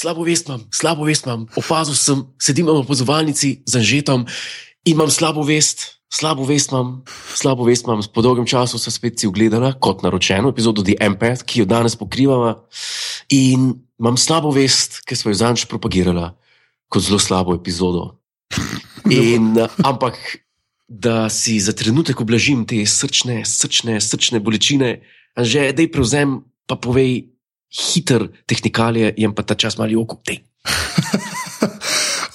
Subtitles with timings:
[0.00, 1.46] slabo vest imam, slabo vest imam.
[1.56, 4.24] Opazil sem, sedim v opozovalnici z Anžetom
[4.88, 6.00] in imam slabo vest.
[6.10, 7.02] Slabo vest imam,
[7.36, 8.00] slabo vest imam.
[8.02, 11.94] Po dolgem času sem spet si ogledala, kot naročeno, epizodo The Empath, ki jo danes
[12.00, 12.66] pokrivamo.
[13.36, 16.32] In imam slabo vest, ker smo jo zanj propagirali
[16.90, 18.16] kot zelo slabo epizodo.
[19.06, 19.54] In,
[19.86, 20.18] ampak,
[20.90, 24.98] da si za trenutek oblažim te srčne, srčne, srčne bolečine,
[25.38, 27.30] že da jih prevzem, pa povej
[27.70, 30.20] hiter tehnikalije, jem pa ta čas malo oko.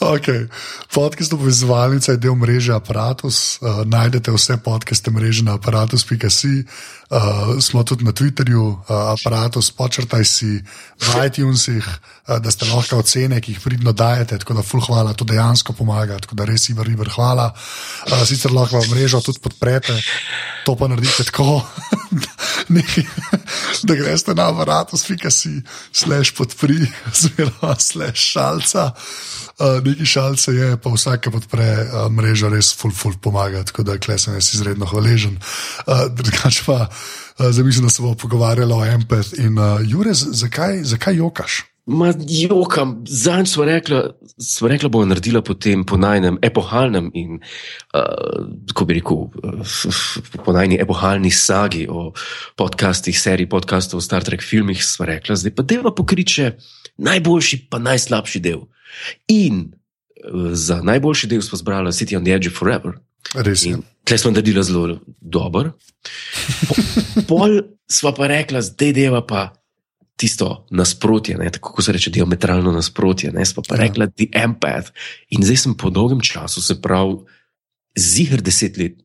[0.06, 0.48] Okay.
[0.94, 3.58] Podcast obvezovalnica je del mreže Apparatus.
[3.58, 6.70] Uh, najdete vse podcaste mreže na aparatus.com.
[7.06, 8.80] Uh, smo tudi na Twitterju, uh,
[9.14, 10.58] Apparatus, počrtaj si
[10.98, 14.42] v iTunesih, uh, da ste lahko ocene, ki jih pridno dajete.
[14.42, 17.52] Tako da, ful, hvala, to dejansko pomaga, tako da res, Ivar, Ivar, hvala.
[18.10, 19.94] Uh, sicer lahko mrežo tudi podprete,
[20.66, 21.62] to pa naredite tako.
[23.84, 28.92] da greste na aparatus.com, slash podpri, oziroma slash šalca.
[29.60, 33.96] Uh, neki šalce je, pa vsake podpre uh, mrežo, res ful, ful pomaga, tako da
[33.98, 35.38] klej sem jaz izredno hvaležen.
[35.88, 36.90] Uh, drugač pa,
[37.40, 41.64] uh, zamislim, da se bomo pogovarjali o empath in uh, Jure, zakaj, zakaj jokaš?
[41.86, 44.00] Ma, jokam, zanj smo rekli,
[44.42, 47.38] smo rekli, bomo naredili po tem ponajnem epohalnem in,
[47.94, 49.78] uh, bi rekel, uh,
[50.46, 52.12] po najni epohalni sagi o
[52.58, 56.56] podcastih, seriji podcastov, Star Trek filmih, smo rekli, zdaj pa deva pokriče
[56.98, 58.66] najboljši, pa najslabši del.
[59.30, 62.98] In uh, za najboljši del smo zbrali City on the Edge of Forever.
[63.34, 63.78] Res je.
[64.06, 65.74] Tle smo naredili zelo dobro.
[66.70, 66.76] Po,
[67.30, 69.54] pol smo pa rekli, zdaj deva pa
[70.16, 73.32] tisto nasprotje, ne, tako se reče, diametralno nasprotje.
[73.32, 73.82] Ne, pa pa ja.
[73.82, 74.94] rekla, the empath.
[75.30, 77.18] In zdaj sem po dolgem času, se pravi,
[78.00, 79.02] zihr deset let,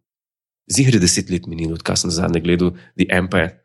[0.71, 3.59] zihr deset let minilo, odkar sem zadnji gledal the empath.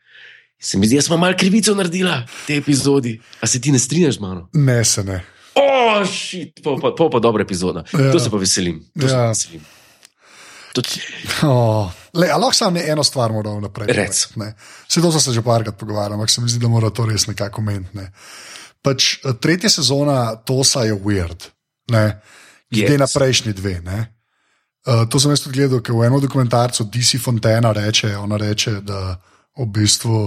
[0.62, 3.19] Se mi zdi, da smo malo krivico naredila v tej epizodi.
[3.44, 4.47] A se ti ne strinjaš z mano?
[4.53, 5.19] Ne, se ne.
[5.56, 7.84] O, šit, pa, pa, pa, pa dobra epizoda.
[7.94, 8.12] Ja.
[8.12, 8.80] To se pa veselim.
[9.00, 9.09] To ja.
[9.09, 9.62] se veselim.
[10.75, 11.00] Tudi...
[11.47, 14.08] Oh, le, lahko samo eno stvar moramo naprej.
[14.88, 17.62] Vse to se že parkrat pogovarjamo, ampak se mi zdi, da mora to res nekako
[17.62, 17.96] meniti.
[17.97, 18.12] Ne.
[18.84, 21.47] Pač, eh, tretja sezona Tosa je weird,
[21.88, 23.00] glede yes.
[23.00, 23.80] na prejšnji dve.
[24.86, 29.16] Uh, to sem jaz tudi gledal, ker v enem dokumentarcu DC Fontana reče, reče, da
[29.57, 30.19] v bistvu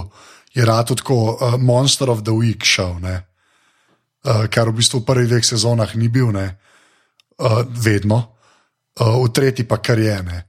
[0.55, 5.29] je rad tako uh, Monster of the Week šel, uh, kar v bistvu v prvih
[5.31, 8.38] dveh sezonah ni bil, uh, vedno
[9.01, 10.17] uh, v tretji pa kar je.
[10.23, 10.45] Ne.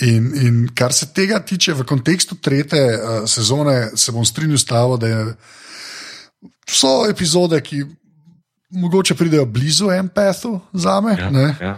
[0.00, 4.64] In, in kar se tega tiče, v kontekstu tretje uh, sezone, se bom strinjal s
[4.64, 5.34] tabo, da
[6.70, 7.84] so epizode, ki
[8.70, 11.16] mogoče pridejo blizu empathu za me.
[11.18, 11.76] Ja, ja.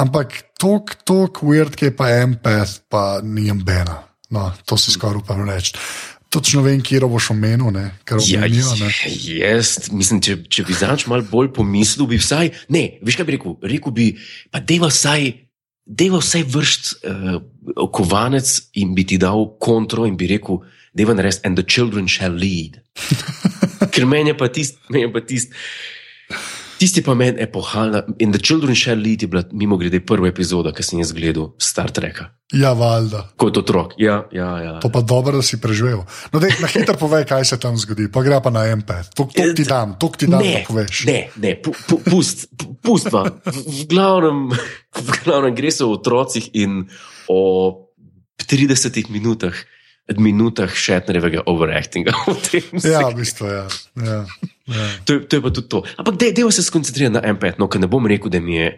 [0.00, 4.00] Ampak tok, tok, weird, ki je pa empath, pa ni ambena.
[4.32, 5.76] No, to si skoraj upam reči.
[6.32, 8.88] Točno vem, kje boš omenil, ja, omenijo.
[9.36, 13.34] Jaz, mislim, če, če bi znaš malo bolj pomislil, bi vsaj, ne, veš kaj bi
[13.36, 14.06] rekel, rekel bi,
[14.48, 15.28] pa deva vsaj,
[15.84, 17.36] deva vsaj vršt uh,
[17.92, 20.62] kovanec in bi ti dal kontro in bi rekel,
[20.96, 22.80] deva narediti, and the children shall lead.
[23.92, 25.52] Ker meni je pa tisti, meni je pa tisti.
[26.82, 30.72] Tisti pa meni epohalna in The Children Shall Lead je bila mimo grede prva epizoda,
[30.74, 32.24] ki sem jaz gledal Star Treka.
[32.58, 33.20] Ja, valjda.
[33.38, 33.92] Kot otrok.
[34.02, 34.72] Ja, ja, ja.
[34.82, 36.00] To pa dobro, da si preživel.
[36.32, 38.90] No, dej, na hitro povej, kaj se tam zgodi, pa gre pa na MP.
[39.14, 41.04] To ti dam, to ti dam, ne, da poveš.
[41.06, 42.48] Ne, ne, pu, pu, pust,
[42.82, 43.28] pust pa.
[43.30, 46.82] V, v, glavnem, v glavnem gre se o otrocih in
[47.30, 47.38] o
[48.42, 49.54] 30 minutah
[50.20, 52.12] minutah šetnerjevega overactinga.
[52.92, 53.56] ja, v bistvu je.
[53.56, 53.66] Ja.
[54.04, 54.20] Ja.
[54.72, 54.86] Ja.
[55.04, 55.82] To, to je pa tudi to.
[55.98, 58.72] Ampak dejva se skoncentrirati na MP, no, ker ne bom rekel, da mi je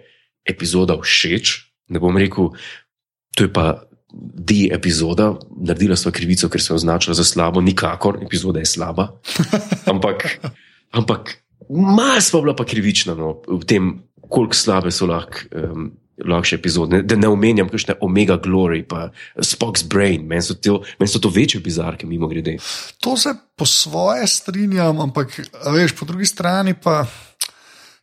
[0.48, 1.54] epizoda všeč,
[1.94, 2.54] ne bom rekel,
[3.36, 3.88] to je pa.
[4.14, 9.08] Di epizoda, naredila smo krivico, ker se je označila za slabo, nikakor, epizoda je slaba.
[9.90, 10.38] Ampak,
[10.94, 11.32] ampak
[11.66, 13.88] malo smo bila pa krivična no, v tem,
[14.30, 19.08] koliko slabe so lahko um, lahko epizode, da ne omenjam, kakšne Omega Glory, pa
[19.38, 20.54] Spock's Brain, meni so,
[21.00, 22.56] men so to večje bizarke, mimo grede.
[23.00, 25.40] To se po svoje strinjam, ampak
[25.74, 27.04] veš, po drugi strani pa,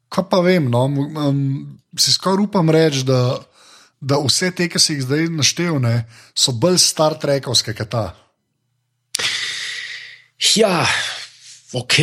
[0.10, 3.40] kaj pa vem, no, um, si skoraj upam reči, da,
[4.02, 5.96] da vse te, ki si jih zdaj naštevne,
[6.36, 8.06] so bolj Star Trekovske kot ta.
[10.56, 10.84] Ja,
[11.78, 12.00] ok,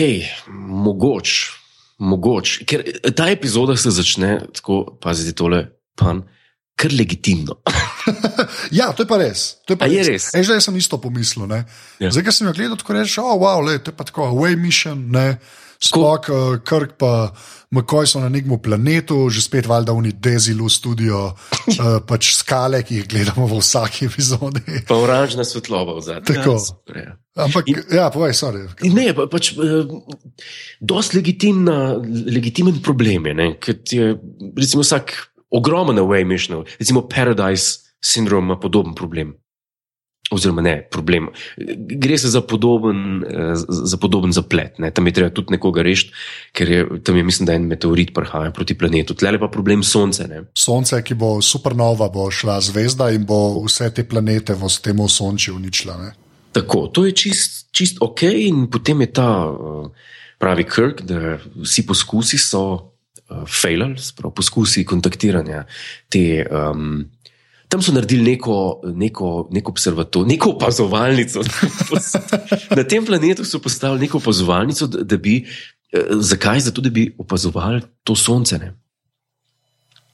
[0.48, 1.58] mogoče.
[1.98, 2.60] Mogoč.
[2.62, 5.64] Ker ta epizoda se začne tako, pazite, tole,
[5.98, 6.22] pan,
[6.78, 7.58] kar legitimno.
[8.78, 9.58] ja, to je pa res.
[9.66, 10.30] To je pa je res.
[10.30, 10.34] res?
[10.38, 11.50] E, zdaj sem isto pomislil.
[11.50, 11.64] Ja.
[11.98, 12.12] Ja.
[12.14, 14.58] Zdaj, ko sem jo gledal, tako rečeš, oh, wow, le, to je pa tako, away
[14.58, 15.32] mission, ne.
[15.78, 17.30] Spok, uh, Krk pa
[17.70, 22.98] McCoy so na nekem planetu, že spet valjda v Dezilu studio, uh, pač skale, ki
[22.98, 24.82] jih gledamo v vsaki epizodi.
[24.90, 26.26] Pa oranžna svetloba v zadnjem.
[26.34, 26.58] Tako.
[26.90, 28.66] Ja, Ampak, in, ja, povej, sorry.
[28.90, 29.86] Ne, pa, pač uh,
[30.82, 31.94] dosti legitimna,
[32.26, 34.18] legitimen problem je, ne, ker je
[34.58, 35.14] recimo vsak
[35.50, 39.34] ogromen away mission, recimo Paradise syndrome ima podoben problem.
[40.30, 41.30] Oziroma, ne, problem.
[41.96, 44.78] Gre se za podoben, eh, za podoben zaplet.
[44.78, 44.90] Ne.
[44.90, 46.12] Tam je treba tudi nekoga rešiti,
[46.52, 49.14] ker je tam, je, mislim, da en meteorit prihaja proti planetu.
[49.14, 50.28] Tle je pa problem Sonce.
[50.28, 50.42] Ne.
[50.54, 55.56] Sonce, ki bo supernova, bo šla zvezda in bo vse te planete v tem osončju
[55.56, 55.96] uničila.
[55.96, 56.12] Ne.
[56.52, 59.88] Tako, to je čist, čist ok, in potem je ta, uh,
[60.38, 62.92] pravi Kirk, da vsi poskusi so
[63.46, 65.64] failali, sprav poskusi kontaktiranja
[66.08, 66.46] te.
[66.50, 67.06] Um,
[67.68, 71.42] Tam so naredili neko, neko, neko observatorijo, neko opazovalnico.
[72.78, 75.42] Na tem planetu so postavili neko opazovalnico, da, da bi.
[76.20, 76.60] Zakaj?
[76.60, 78.58] Zato, da bi opazovali to sonce.
[78.58, 78.72] Ne?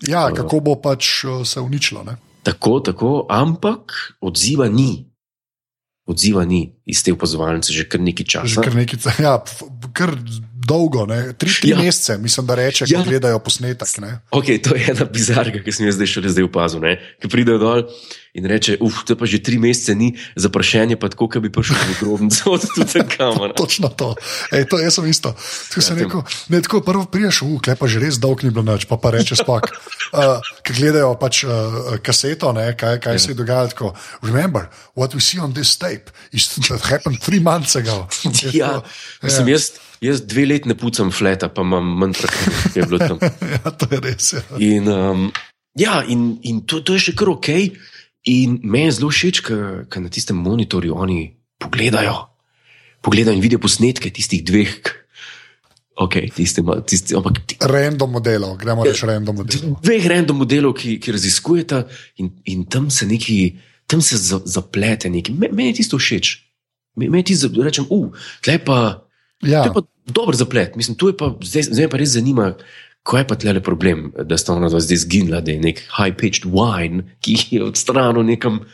[0.02, 1.06] Ja, kako bo pač
[1.44, 2.02] se uničilo.
[2.02, 2.17] Ne?
[2.43, 5.06] Tako, tako, ampak odziva ni.
[6.06, 8.46] Odziva ni iz te opazovalnice že kar nekaj časa.
[8.46, 9.22] Že kar nekaj časa.
[9.22, 9.38] Ja,
[9.96, 10.12] kar
[10.66, 11.32] dolgo, ne?
[11.38, 11.78] tri, tri ja.
[11.78, 12.99] mesece, mislim, da reče, ja.
[12.99, 13.88] ko gledajo posnetek.
[14.31, 16.84] Okay, to je ena bizarka, ki sem jaz zdaj šele zdaj opazil.
[17.22, 17.84] Ki pridejo dol
[18.34, 21.52] in reče: Uf, to pa že tri mesece ni za prašenje, pa tako, da bi
[21.52, 23.55] prišel v grobnico od tudi kamera.
[23.55, 24.14] Točno to.
[24.50, 25.34] Ej, to jaz sem isto.
[25.70, 28.67] Tako ja, sem rekel, ne, tako prvo priješ, uf, klepa že res dolg ni bilo
[28.67, 29.70] noč, pa pa reče spak.
[30.14, 33.22] Uh, ki gledajo pač uh, kaseto, ne, kaj, kaj ja.
[33.22, 33.72] se je dogajalo.
[33.72, 33.88] Tako,
[34.22, 38.06] Remember, what we see on this tape is that happened three months ago.
[38.55, 39.46] Ja, to, ja.
[39.49, 39.72] jaz.
[40.05, 43.19] Jaz dve leti ne pucam fleta, pa imam manj praktik, kot je bilo tam.
[43.56, 44.26] ja, to je res.
[44.37, 45.22] Ja, in, um,
[45.81, 47.50] ja, in, in to, to je še kar ok.
[48.28, 52.19] In meni je zelo všeč, ker na tistem monitorju oni pogledajo,
[53.05, 54.76] pogledajo in vidijo posnetke tistih dveh.
[55.94, 56.58] Okay, tiste,
[56.91, 59.79] tiste, ampak, random modelov, gremo reči random modelov.
[59.79, 61.85] Dveh random modelov, ki, ki raziskujeta
[62.19, 63.55] in, in tam se neki,
[63.87, 65.37] tam se zaplete neki.
[65.38, 66.35] Meni je tisto všeč.
[66.99, 69.06] Meni je tisto, da rečem, uf, uh, tle pa.
[69.46, 69.62] Ja.
[69.62, 69.82] To je pa
[70.19, 70.75] dober zaplet.
[70.75, 72.50] Mislim, pa, zdaj, zdaj pa res zanima,
[73.06, 77.06] kaj je pa tle problem, da sta ona zdaj zginila, da je nek high-pitched wine,
[77.23, 78.64] ki je odstranil nekam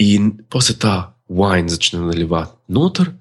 [0.00, 3.12] in pa se ta wine začne nadaljevati noter,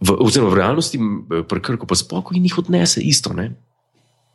[0.00, 1.00] v, oziroma v realnosti,
[1.48, 3.32] prekrko pa spoko in jih odnese isto.
[3.32, 3.52] Ne?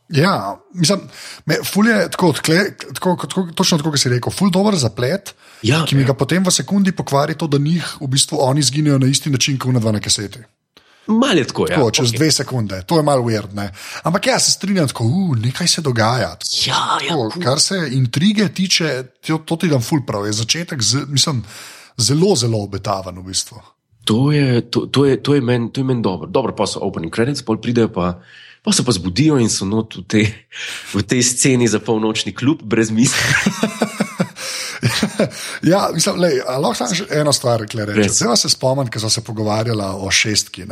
[0.10, 1.04] Ja, mislim,
[1.46, 2.64] me, ful je tako, tkle,
[2.98, 6.10] tako, tako, točno tako, kot si rekel, ful dober zaplet, ja, ki mi ja.
[6.10, 9.60] ga potem v sekundi pokvari to, da njih v bistvu oni zginejo na isti način,
[9.62, 10.42] kot na dva na kaseti.
[11.10, 11.76] Malo je tako, ja.
[11.76, 12.18] tako čez okay.
[12.18, 13.54] dve sekunde, to je malo weird.
[13.54, 13.70] Ne?
[14.04, 16.36] Ampak jaz se strinjam, da uh, nekaj se dogaja.
[16.36, 20.26] Tako, ja, ja, tako, kar se intrige tiče, to, to ti dam ful prav.
[20.26, 21.44] Je začetek z, mislim,
[21.98, 23.62] zelo, zelo obetaven v bistvu.
[24.10, 26.26] To je, to, to je, to je meni men dobro.
[26.26, 28.18] Dobro, pa so opening credits, pol pridejo pa.
[28.60, 30.26] Pa se pa zbudijo in so not v tej,
[30.92, 33.16] v tej sceni za polnočni klub, brez misli.
[35.72, 38.10] ja, mislim, lej, lahko samo eno stvar rečem.
[38.10, 40.64] Zdaj se spomnim, ko smo se pogovarjali o šestki.
[40.64, 40.70] Uh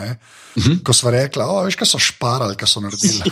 [0.55, 0.83] -huh.
[0.83, 3.31] Ko smo rekli, veš, kaj so šparali, kaj so naredili.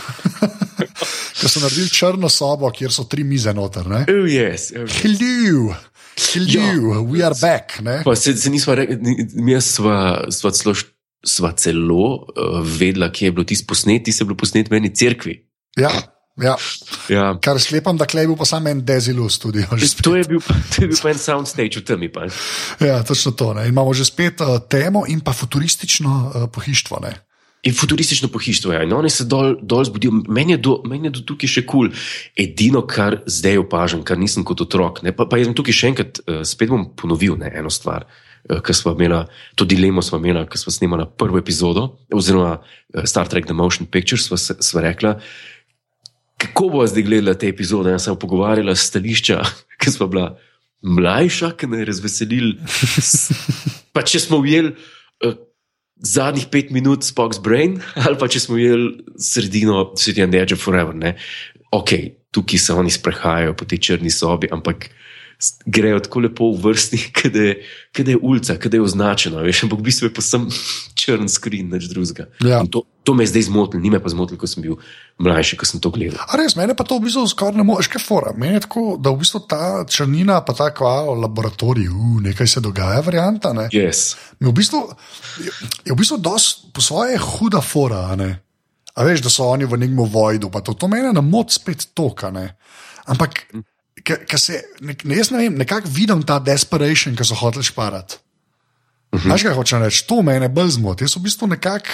[1.40, 3.86] Ko so naredili črno sobo, kjer so tri mize noter.
[3.86, 5.02] Oh, yes, oh, yes.
[5.02, 5.74] Hello.
[6.16, 7.00] Hello, ja.
[7.04, 7.82] we are back.
[8.04, 8.96] Pa se, se nismo rekli,
[9.34, 10.74] mi smo celo,
[11.26, 14.80] sva celo uh, vedela, kje je bilo tisto posnet, ti se je bilo posnet v
[14.80, 15.36] eni cerkvi.
[15.76, 15.92] Ja.
[16.36, 16.56] Ja.
[17.08, 17.38] Ja.
[17.40, 19.64] Kar sklepam, da je bil pa samo en dezilus tudi.
[20.02, 22.12] To je bil, to je bil pa en soundstage v temi.
[22.12, 22.28] Pa.
[22.80, 23.54] Ja, točno to.
[23.56, 23.68] Ne.
[23.68, 27.00] In imamo že spet uh, temo in pa futuristično uh, pohištvo.
[27.02, 27.25] Ne.
[27.62, 28.82] In futuristično pohištvo, ja.
[28.82, 30.12] in oni se dol, dol zbudijo.
[30.28, 31.88] Meni je, do, meni je do tukaj še kul.
[31.88, 32.04] Cool.
[32.38, 35.00] Edino, kar zdaj opažam, kar nisem kot otrok.
[35.16, 38.06] Pa, pa jaz sem tukaj še enkrat, uh, spet bom ponovil ne, eno stvar.
[38.46, 39.24] Ker smo imeli
[39.58, 42.60] to dilemo, smo imeli, ko smo snimali prvo epizodo, oziroma
[43.02, 45.16] Star Trek The Motion Pictures, smo, smo rekli,
[46.38, 47.90] kako bo zdaj gledala te epizode.
[47.90, 49.40] Jaz sem pogovarjala stališča,
[49.82, 50.28] ki smo bila
[50.86, 52.54] mlajša, ki me je razveselil.
[53.94, 54.76] pa če smo ujeli
[56.02, 60.56] zadnjih pet minut Spock's Brain, ali pa če smo ujeli sredino City and the Edge
[60.56, 60.94] of Forever.
[60.94, 61.16] Ne?
[61.72, 61.92] Ok,
[62.30, 64.90] tukaj se oni sprehajajo po tej črni sobi, ampak.
[65.66, 66.98] Grejo tako lepo v vrsti,
[67.92, 69.42] kada je ulica, kada je označena.
[69.44, 70.46] Veš, ampak v bistvu je pa sem
[71.00, 72.30] črn skrin, nič drugega.
[72.40, 72.62] Ja.
[72.72, 74.80] To, to me je zdaj zmotilo, ni me pa zmotilo, ko sem bil
[75.20, 76.24] mlajši, ko sem to gledal.
[76.24, 78.32] A res, mene pa to v bistvu skoraj ne moreš, kaj fora.
[78.32, 82.64] Meni je tako, da v bistvu ta črnina, pa ta kval laboratorij, uh, nekaj se
[82.64, 83.52] dogaja, varianta.
[83.52, 83.68] Ne?
[83.76, 84.16] Yes.
[84.40, 84.86] V bistvu,
[85.44, 85.52] je,
[85.84, 88.08] je v bistvu dost, po svoje huda fora.
[88.96, 91.92] A veš, da so oni v nekem vojdu, pa to, to meni na moč spet
[91.92, 92.32] toka.
[92.32, 92.56] Ne?
[93.04, 93.44] Ampak.
[94.38, 98.18] Se, ne, ne, jaz ne vem, nekako vidim ta desperation, ki so hoteli šparati.
[99.12, 99.32] Uh -huh.
[99.32, 101.04] Veš, kaj hočem reči, to me bolj zmoti.
[101.04, 101.90] Jaz v bistvu nekako,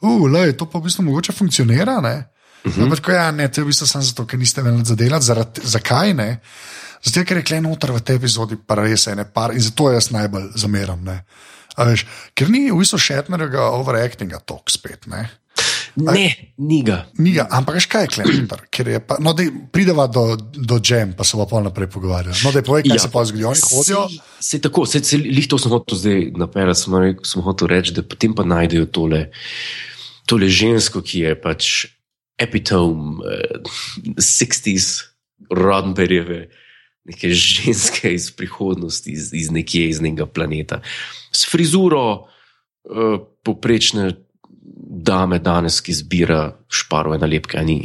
[0.00, 2.00] uh, to pa v bistvu mogoče funkcionira.
[2.00, 2.24] Ne?
[2.64, 2.82] Uh -huh.
[2.82, 5.60] Ampak, ja, ne, to je v bistvu samo zato, ker niste imeli za delati.
[5.64, 6.40] Zakaj ne?
[7.02, 9.92] Zato, ker je kle noter v tej epizodi, pa res je ne par in zato
[9.92, 11.04] jaz najbolj zameram.
[11.76, 15.06] Veš, ker ni v bistvu šetnerega overactinga tok spet.
[15.06, 15.30] Ne?
[15.96, 17.04] Ne, ni ga.
[17.18, 18.64] Ni ga, ampak kaj je klementar?
[19.24, 19.34] No,
[19.72, 22.36] prideva do, do džem, pa se bomo naprej pogovarjali.
[22.44, 23.02] No, da je povej, kaj ja.
[23.04, 24.02] se pa zgodi, oni hodijo.
[24.40, 28.34] Se tako, se, se lihto smo hotel zdaj naperati, smo, smo hotel reči, da potem
[28.34, 29.28] pa najdejo tole,
[30.26, 31.70] tole žensko, ki je pač
[32.42, 33.72] epitom uh,
[34.18, 35.10] 60s,
[35.50, 36.48] Roddenberryjeve,
[37.04, 40.80] neke ženske iz prihodnosti, iz, iz nekje iz nekega planeta.
[41.34, 44.14] S frizuro uh, poprečne
[45.04, 46.42] dame danes, ki zbira
[46.72, 47.82] šparove nalepke, ni.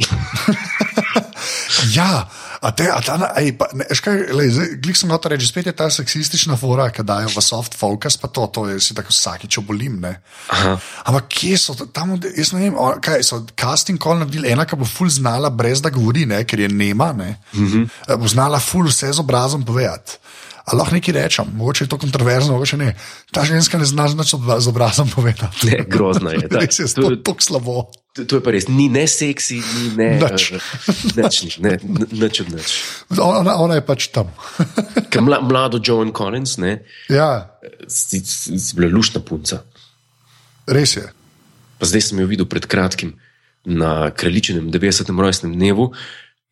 [1.96, 2.24] ja,
[2.60, 5.70] a te, a ta, ej, pa, ne, škaj, lej, zdaj, glik sem hotel reči, spet
[5.70, 9.14] je ta seksistična fora, ki dajo v soft focus, pa to, to je si tako
[9.14, 9.96] vsakič obolim.
[10.04, 14.88] Ampak kje so tam, jaz ne vem, kaj so casting call naredili, ena, ki bo
[14.88, 18.16] ful znala, brez da govori, ne, ker je nema, ne, mm -hmm.
[18.20, 20.20] bo znala ful vse z obrazom povedati.
[20.70, 22.92] Ali lahko nekaj rečem, mogoče je to kontroverzno, mogoče ne.
[23.34, 25.66] Ta ženska ne zna več z obrazom povedati.
[25.66, 26.46] Ne, grozno je.
[26.60, 27.74] Res je to tako slabo.
[28.14, 30.46] To, to je pa res, ni ne seksi, ni ne nič.
[31.14, 31.76] Nič, ne,
[32.10, 32.70] nič od nič.
[33.18, 34.30] Ona, ona je pač tam.
[35.14, 36.80] mla, mlado Joan Collins, ne?
[37.10, 37.54] Ja.
[37.86, 39.62] Si, si, bila lušna punca.
[40.70, 41.06] Res je.
[41.78, 43.14] Pa zdaj sem jo videl pred kratkim
[43.62, 45.14] na kraljičinem 90.
[45.14, 45.90] rojstnem dnevu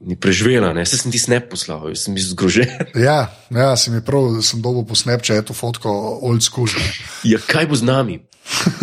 [0.00, 0.87] ni preživela, ne?
[0.87, 2.71] se sem ti snep poslal, sem bil zgrožen.
[3.07, 5.90] Ja, ja sem jih prav, sem dobil po snep, če je to fotko
[6.23, 6.71] old school.
[7.26, 8.21] Ja, kaj bo z nami,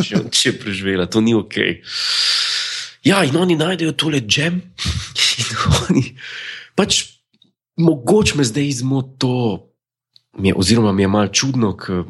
[0.03, 1.79] če, če je preživela, to ni ok.
[3.05, 4.59] Ja, in oni najdejo tole džem.
[6.77, 7.03] Pač,
[7.79, 9.71] mogoče me zdaj izmoto,
[10.35, 12.03] oziroma mi je malo čudno, ker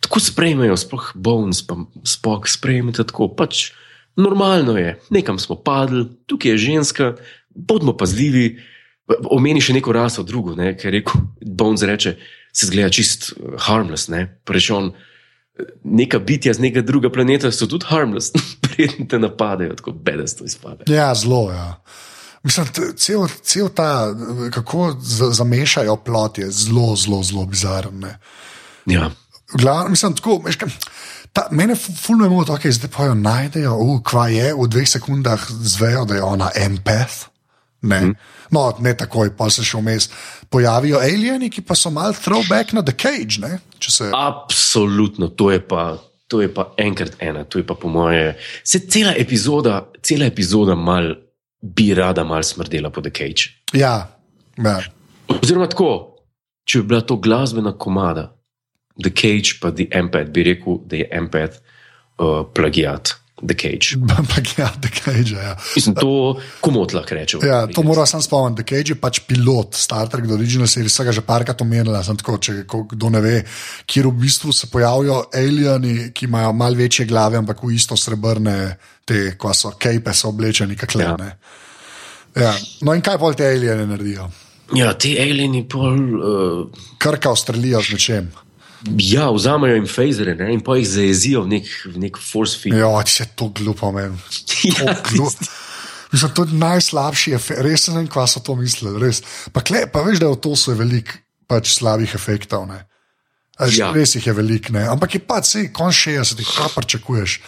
[0.00, 1.76] tako sprejmejo, sploh bones, pa
[2.08, 3.28] spok sprejmejo tako.
[3.36, 3.74] Pač,
[4.16, 7.10] normalno je, nekam smo padli, tukaj je ženska,
[7.54, 8.58] bodimo pazljivi.
[9.30, 12.14] Omeni še neko raso, drugo, ne, ker je rekel: Bones reče,
[12.52, 14.08] se zgleda čist uh, harmless.
[14.12, 14.92] Ne, Prečon,
[15.84, 18.32] neka bitja z nekega drugega planeta so tudi harmless,
[18.64, 20.86] predtem te napadejo, tako bedasto izpade.
[20.92, 21.48] Ja, zelo.
[21.50, 21.82] Ja.
[22.42, 22.66] Mislim,
[22.96, 24.14] cel, cel ta,
[24.52, 24.94] kako
[25.32, 28.06] zamešajo plot, je zelo, zelo, zelo bizaren.
[28.86, 29.10] Ja.
[29.52, 30.66] Glav, mislim, tako, meška,
[31.32, 34.88] ta, mene fulno je to, da zdaj pa jo najdejo, uh, kva je, v dveh
[34.88, 37.29] sekundah zvejo, da je ona empath.
[37.82, 37.98] Ne.
[37.98, 38.14] Hmm.
[38.50, 40.10] No, ne takoj, pa se še vmes
[40.52, 43.40] pojavijo alieni, ki pa so mal throwback na The Cage.
[43.80, 44.10] Se...
[44.12, 45.96] Absolutno, to je pa.
[46.30, 48.36] To je pa enkrat ena, to je pa po moje.
[48.62, 51.08] Se cela epizoda, cela epizoda mal,
[51.58, 53.48] bi rada mal smrdela po The Cage.
[53.74, 54.12] Ja,
[54.54, 54.76] ja.
[55.26, 55.88] Oziroma tako,
[56.62, 58.28] če bi bila to glasbena komada,
[59.02, 61.58] The Cage pa The Empath, bi rekel, da je Empath
[62.20, 63.16] uh, plagiat.
[63.46, 63.96] The Cage.
[64.20, 65.34] Ampak ja, The Cage.
[65.34, 65.56] Ja.
[65.76, 67.44] Mislim, to komot lahko rečemo.
[67.46, 68.62] Ja, to moram sam spomniti.
[68.62, 72.02] The Cage je pač pilot Star Trek, do original series, vsega že parkrat omenila.
[72.02, 73.36] Tako, če kdo ne ve,
[73.86, 78.76] kjer v bistvu se pojavijo alieni, ki imajo mal večje glave, ampak v isto srebrne,
[79.04, 81.08] te, ko so kejpe, so oblečeni, kakle.
[81.08, 81.32] Ja.
[82.36, 82.52] Ja.
[82.86, 84.28] No in kaj pol te alieni naredijo?
[84.76, 85.98] Ja, ti alieni pol.
[86.14, 86.86] Uh...
[87.02, 88.30] Krka ostrelijo z nečem.
[88.88, 90.52] Ja, vzamejo jim fazere ne?
[90.54, 92.78] in pa jih zajezijo v nek, nek force field.
[92.80, 94.16] Ja, če je to glupo, meni.
[94.64, 94.96] Ja,
[96.10, 99.12] Mislim, to je najslabši efekt, res ne vem, kva so to mislili.
[99.54, 101.20] Pa, kle, pa veš, da v to so veliko
[101.50, 102.66] pač slabih efektov.
[103.76, 103.92] Ja.
[103.94, 107.38] Res jih je veliko, ampak je pač vse, kon 60, kaj pričakuješ,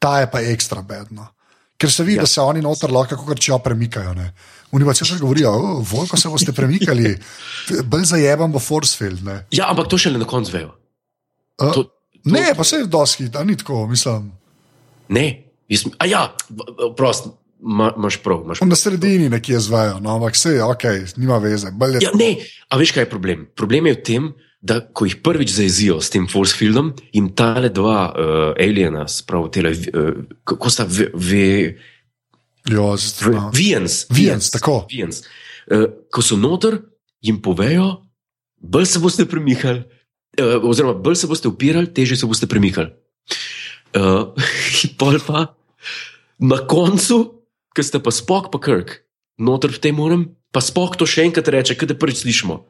[0.00, 1.28] ta je pa ekstra bedno.
[1.76, 2.24] Ker se vidi, ja.
[2.24, 4.14] da se oni noter lahko, kako če jo premikajo.
[4.16, 4.30] Ne?
[4.74, 5.52] Univerzitet še govorijo,
[5.86, 7.14] vojko se boste premikali,
[7.86, 9.22] bolj zajeban bo Forcefield.
[9.26, 9.40] Ne?
[9.54, 10.72] Ja, ampak to še le na koncu vejo.
[11.60, 14.32] Uh, to, to, ne, pa se je dosti, da ni tako, mislim.
[15.14, 15.26] Ne,
[15.70, 16.28] jaz, a ja,
[16.98, 17.30] prost.
[17.66, 18.42] Imáš prav.
[18.44, 18.68] Maš prav.
[18.68, 20.84] Na sredini nekje zvajo, no, ampak vse je ok,
[21.16, 21.70] nima veze.
[22.02, 22.34] Ja, ne,
[22.68, 23.46] a veš, kaj je problem?
[23.56, 24.28] Problem je v tem,
[24.60, 29.06] da ko jih prvič zajezijo s tem force fieldom in ta le dva uh, aliena,
[29.08, 30.10] spravo tele, uh,
[30.44, 31.10] kako sta ve.
[31.14, 31.46] ve
[32.70, 32.96] Ja,
[33.54, 34.06] Vijens.
[34.10, 34.86] Vijens, tako.
[34.90, 35.22] Vijens.
[35.66, 36.80] Uh, ko so noter,
[37.20, 38.02] jim povejo,
[38.58, 39.82] bolj se boste premikali,
[40.40, 42.90] uh, oziroma bolj se boste upirali, teže se boste premikali.
[43.96, 44.34] Uh,
[44.98, 45.46] pol pa
[46.38, 47.20] na koncu,
[47.74, 49.00] ki ste pa spok, pa krk,
[49.38, 52.60] noter v tem moram, pa spok to še enkrat reče, kaj te prvič slišimo.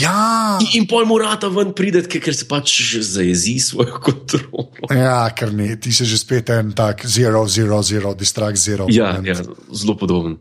[0.00, 0.58] Ja.
[0.74, 2.74] In, pol mora ta ven priti, ker se pač
[3.06, 4.70] zajezi svojo kontrolo.
[4.90, 8.88] Ja, ker ni, ti si že spet en tak, zero, zero, zero, distract, zero.
[8.90, 9.38] Ja, ja
[9.70, 10.40] zelo podoben.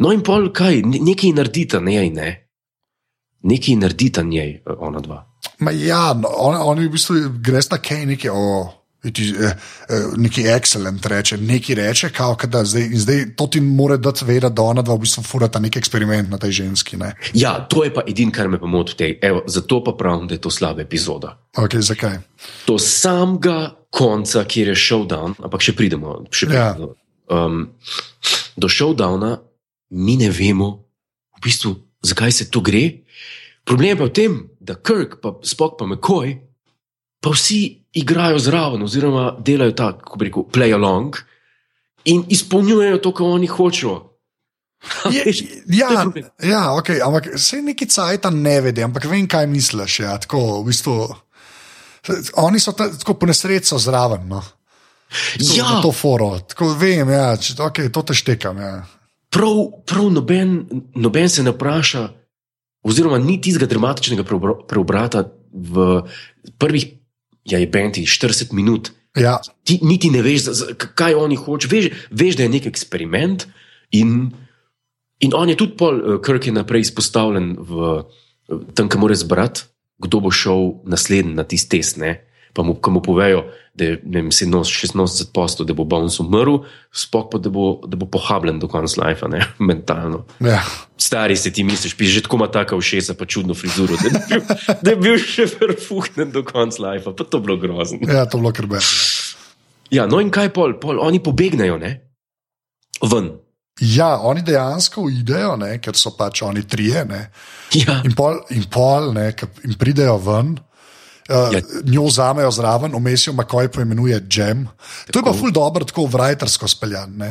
[0.00, 2.30] No in pol kaj, nekaj naredite, ne, ne.
[3.42, 5.24] nekaj naredita njej, ona dva.
[5.60, 8.30] Ma ja, no, oni on v bistvu greš na kaj nekaj.
[8.32, 8.79] Oh.
[10.16, 14.62] Neki excellent reče, neki reče, kao, da zdaj, zdaj to ti mora dati vedeti, da
[14.62, 16.96] ona dva v bistvu furata nek eksperiment na tej ženski.
[17.00, 17.14] Ne?
[17.34, 19.18] Ja, to je pa edino, kar me pa moti v tej.
[19.22, 21.38] Evo, zato pa pravim, da je to slaba epizoda.
[21.56, 22.18] Okay, zakaj?
[22.68, 26.20] To samega konca, kjer je showdown, ampak še pridemo.
[26.30, 26.92] Še pridemo.
[26.92, 27.46] Ja.
[27.46, 27.70] Um,
[28.56, 29.38] do showdowna
[29.96, 30.84] mi ne vemo,
[31.38, 33.00] v bistvu, zakaj se to gre.
[33.64, 36.36] Problem je pa v tem, da Kirk, pa Spock, pa McCoy,
[37.20, 41.16] pa vsi igrajo zraven, oziroma delajo tako, bi rekel, play along
[42.04, 43.96] in izpolnjujejo to, kar oni hočejo.
[45.12, 45.32] Je,
[45.66, 45.88] ja,
[46.42, 49.98] ja okay, ampak se neki cajt ne vedi, ampak vem, kaj misliš.
[50.00, 50.94] Ja, tako, v bistvu,
[52.40, 54.24] oni so ta, tako po nesreči zraven.
[54.28, 54.40] No.
[55.38, 56.38] Ja, to foro.
[56.48, 58.62] Tako, vem, ja, če, okay, to te štekam.
[58.62, 58.72] Ja.
[59.30, 60.56] Prav, prav noben,
[60.96, 62.06] noben se ne vpraša,
[62.88, 66.00] oziroma ni tistega dramatičnega preobrata v
[66.58, 66.86] prvih
[67.50, 68.92] ja, je benti 40 minut.
[69.18, 69.38] Ja.
[69.66, 70.48] Ti niti ne veš,
[70.94, 71.70] kaj oni hočejo.
[71.72, 73.46] Veš, veš, da je nek eksperiment
[73.96, 74.30] in,
[75.18, 77.92] in on je tudi pol, uh, Kirk je naprej izpostavljen v
[78.74, 79.66] tem, kam mora zbrati,
[80.00, 81.98] kdo bo šel naslednji na tisti test.
[82.00, 82.29] Ne?
[82.52, 87.50] Pa mu, mu povejo, da je 86 postov, da bo Bones umrl, spok pa da
[87.50, 89.44] bo, da bo pohabljen do konca life, ne?
[89.70, 90.24] mentalno.
[90.40, 90.62] Ja.
[90.98, 94.24] Stari se ti misliš, pi že tako ima taka všesa, pa čudno frizuro, da je
[94.28, 98.02] bil, da je bil še vrhunen do konca life, pa to bilo grozno.
[98.08, 98.82] Ja, to bilo krbe.
[99.90, 101.94] Ja, no in kaj pol, pol oni pobegnejo, ne?
[103.02, 103.30] Ven.
[103.80, 107.06] Ja, oni dejansko idejo, ne, ker so pač oni trije.
[107.80, 108.00] Ja.
[108.04, 109.30] In pol, in pol ne,
[109.64, 110.58] in pridejo ven.
[111.30, 111.60] Uh, ja.
[111.86, 114.66] Njo vzamejo zraven, omesijo, kako je poimenuje Jam.
[115.12, 117.22] To je pa ful dobro, tako vrajtersko speljan.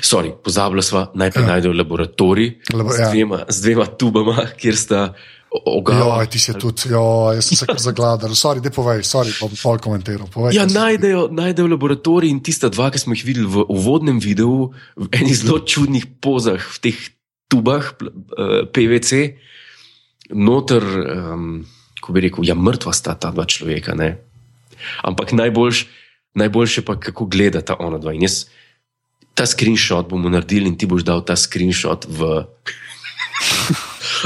[0.00, 1.48] Sorry, pozabila sva, najprej ja.
[1.48, 3.08] najdejo laboratorij Labo, z, ja.
[3.10, 5.00] dvema, z dvema tubama, kjer sta
[5.50, 6.22] ogajali.
[6.22, 8.34] Ja, ti si tudi, jo, jaz sem se kar zagladal.
[8.38, 10.30] Sorry, da povej, sorry, bom pol komentiral.
[10.32, 14.72] Povej, ja, najdejo, najdejo laboratorij in tista dva, ki smo jih videli v uvodnem videu,
[14.96, 16.98] v enih zelo čudnih pozah v teh
[17.52, 19.24] tubah, uh, eh, PVC,
[20.34, 20.82] noter.
[21.18, 21.64] Um,
[22.04, 23.96] ko bi rekel, ja, mrtva sta ta dva človeka.
[23.96, 24.18] Ne?
[25.00, 25.86] Ampak najboljš,
[26.36, 28.12] najboljše pa, kako gledata ona dva.
[28.12, 28.44] In jaz
[29.34, 32.44] ta screenshot bomo naredili, in ti boš dal ta screenshot v.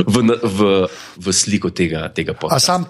[0.06, 0.86] V, v,
[1.16, 2.78] v sliko tega, tega podcasta.
[2.78, 2.86] Sam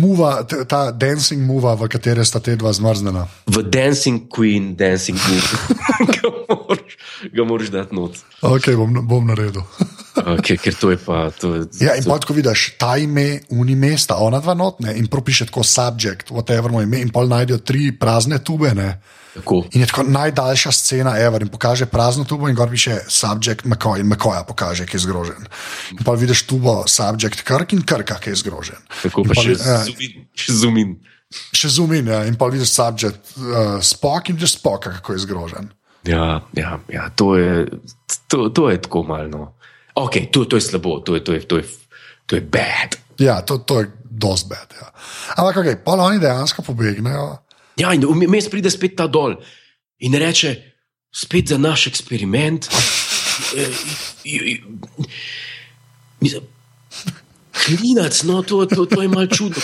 [0.00, 3.26] muva, ta dancing muva, v kateri sta te dva zmrznjena.
[3.46, 5.42] V Dancing Queen, Dancing Queen,
[7.36, 8.18] ga moraš dati not.
[8.42, 9.62] Ok, bom, bom naredil.
[10.36, 11.30] okay, ker to je pa.
[11.40, 15.48] To, ja, in pa ko vidiš ta ime, uni mesta, ona dva notne in propiše
[15.48, 18.74] tako subjekt, whatever mu ime, in pol najdejo tri prazne tube.
[18.76, 19.00] Ne.
[19.32, 19.62] Tako.
[19.72, 24.00] In je tako najdaljša scena, ever, in pokaže prazno tubo, in gor piše subjekt McCoy,
[24.00, 25.46] in McCoy pokaže, ki je zgrožen.
[25.96, 28.80] In pa vidiš tubo, subjekt Krk in Krka, ki je zgrožen.
[29.00, 29.78] Tako pa še ja,
[30.52, 30.98] zumin.
[31.56, 35.70] Še zumin, ja, in pa vidiš subjekt uh, Spock in že Spock, kako je zgrožen.
[36.04, 37.64] Ja, ja, ja to, je,
[38.28, 39.54] to, to je tako malo.
[39.96, 41.64] Ok, to, to je slabo, to je, to je, to je,
[42.28, 42.98] to je bad.
[43.22, 44.76] Ja, to, to je dosti bad.
[44.76, 44.92] Ja.
[45.38, 47.38] Ampak, okay, pa oni dejansko pobegnejo.
[47.80, 49.38] Ja, in vmes pride spet ta dol
[50.04, 50.52] in reče,
[51.08, 52.68] spet za naš eksperiment.
[57.52, 59.60] Klinac, no, to, to, to je malo čudno.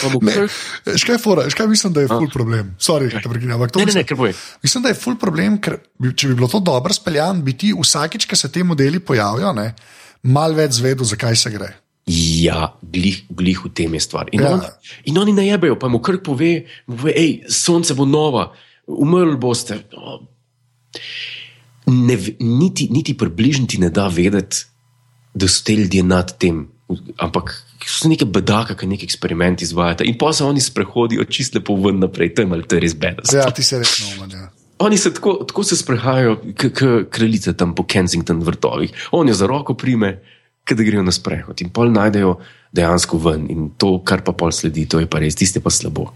[0.97, 2.77] Škaj fora, škaj mislim, da je full problem.
[2.79, 3.25] Sorry, okay.
[3.31, 5.81] prekinjam, ne, ne, ne, mislim, da je full problem, ker
[6.15, 9.73] če bi bilo to dobro speljan, bi ti vsakič, ko se te modeli pojavijo, ne,
[10.23, 11.73] malo več zvedel, zakaj se gre.
[12.09, 14.31] Ja, glih, glih v tem je stvar.
[14.33, 14.55] In, ja.
[14.55, 14.63] on,
[15.09, 16.53] in oni najebejo, pa mu kar pove,
[16.89, 18.51] pove hej, sonce bo nova,
[18.89, 19.81] umrl boste.
[21.89, 24.69] Ne, niti, niti približno ti ne da vedeti,
[25.39, 26.67] da so te ljudje nad tem.
[27.23, 27.55] Ampak
[27.87, 30.07] so neke bedake, ki neki eksperiment izvajajo.
[30.09, 33.25] In pa se oni sprehodijo čisto lepo ven naprej, to je malo res bedno.
[33.33, 34.49] Ja, ti se res naumajo.
[34.79, 38.93] Oni se tako, tako se sprehajajo, kot kraljice tam po Kensington vrtovih.
[39.11, 40.19] On jo za roko prime,
[40.69, 42.35] da grejo na sprehod in pol najdejo
[42.77, 43.47] dejansko ven.
[43.51, 46.13] In to, kar pa pol sledi, to je pa res, tiste pa slabo.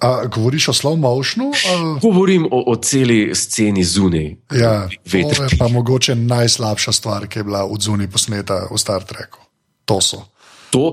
[0.00, 1.52] A, govoriš o slow motionu?
[1.70, 2.00] Ali...
[2.00, 4.36] Govorim o, o celi sceni zunaj.
[4.52, 9.04] Ja, to je pa mogoče najslabša stvar, ki je bila od zunaj posneta v Star
[9.04, 9.40] Treku.
[9.84, 10.22] To so.
[10.70, 10.92] To,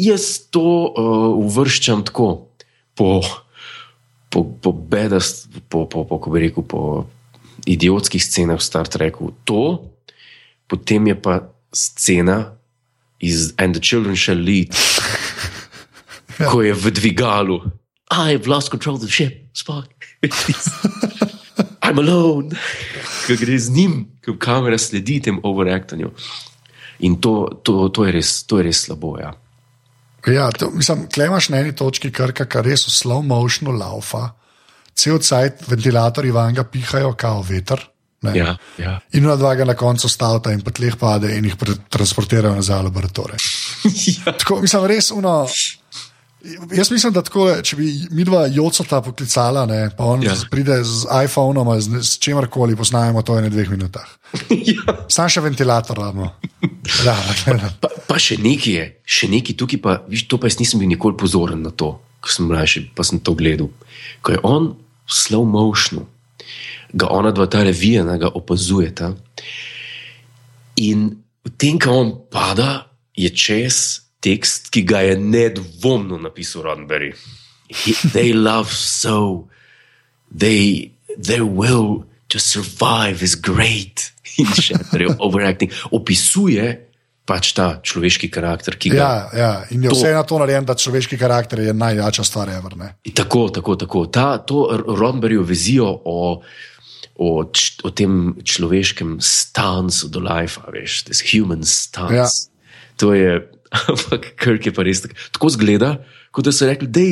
[0.00, 2.48] jaz to uh, uvrščam tako.
[2.94, 3.20] Po,
[4.30, 7.06] po, po bedast, po, po, po, po, rekel, po
[7.66, 9.30] idiotskih scenah v Star Treku.
[9.44, 9.90] To,
[10.66, 12.54] potem je pa scena
[13.22, 14.74] iz And the Children Shall Lead,
[16.40, 16.50] ja.
[16.50, 17.62] ko je v dvigalu.
[18.14, 19.88] I have lost control of the ship, Spock.
[21.82, 22.56] I'm alone.
[23.26, 26.10] Ko gre z njim, ko kamera sledi tem overactanju.
[26.98, 29.16] In to, to, to, je res, to je res slabo.
[29.20, 29.34] Ja.
[30.26, 34.30] Ja, to, mislim, klemaš na eni točki krka, kar res v slow motionu laufa,
[34.94, 37.82] cel cajt ventilatorji van ga pihajo, kao veter.
[38.32, 38.94] Ja, ja.
[39.12, 41.58] In na dva ga na koncu stavta in potleh pade in jih
[41.92, 43.48] transportirajo nazaj v laboratorij.
[44.14, 44.32] ja.
[44.32, 45.42] Tako, mislim, res uno.
[46.76, 50.34] Jaz mislim, da tako, če bi mi dva jocota poklicala, ne, pa on ja.
[50.50, 54.04] pride z iPhonom, z, z čemarkoli, poznajemo to v dveh minutah.
[54.50, 54.96] ja.
[55.08, 56.28] Sam še ventilator imamo.
[57.06, 57.16] Ja,
[57.80, 60.90] pa, pa še nekaj je, še nekaj tukaj, pa, viš, to pa jaz nisem bil
[60.90, 63.72] nikoli pozoren na to, ko sem mlajši, pa sem to gledal.
[64.24, 66.04] Ko je on v slow motionu,
[66.92, 69.14] ga ona dva ta revija, ga opazujeta.
[70.84, 71.08] In
[71.44, 77.12] v tem, ko on pada, je čez tekst, ki ga je nedvomno napisal Roddenberry.
[78.12, 79.48] They love so,
[80.32, 84.10] they, their will to survive is great.
[84.40, 85.70] In še naprej, overacting.
[85.94, 86.66] Opisuje
[87.24, 89.52] pač ta človeški karakter, ki ga ja, ja.
[89.72, 92.90] in je to, vse na to narejen, da človeški karakter je najjača stvar, evrne.
[93.00, 94.04] Tako, tako, tako.
[94.12, 96.20] Ta, to Roddenberryjo vizijo o.
[97.14, 102.16] O, č, o tem človeškem stancu do life, veš, this human stance.
[102.18, 102.26] Ja.
[102.98, 103.36] To je
[103.74, 105.96] Ampak Kirk je pa res tak, tako zgleda,
[106.34, 107.04] kot da so rekli, da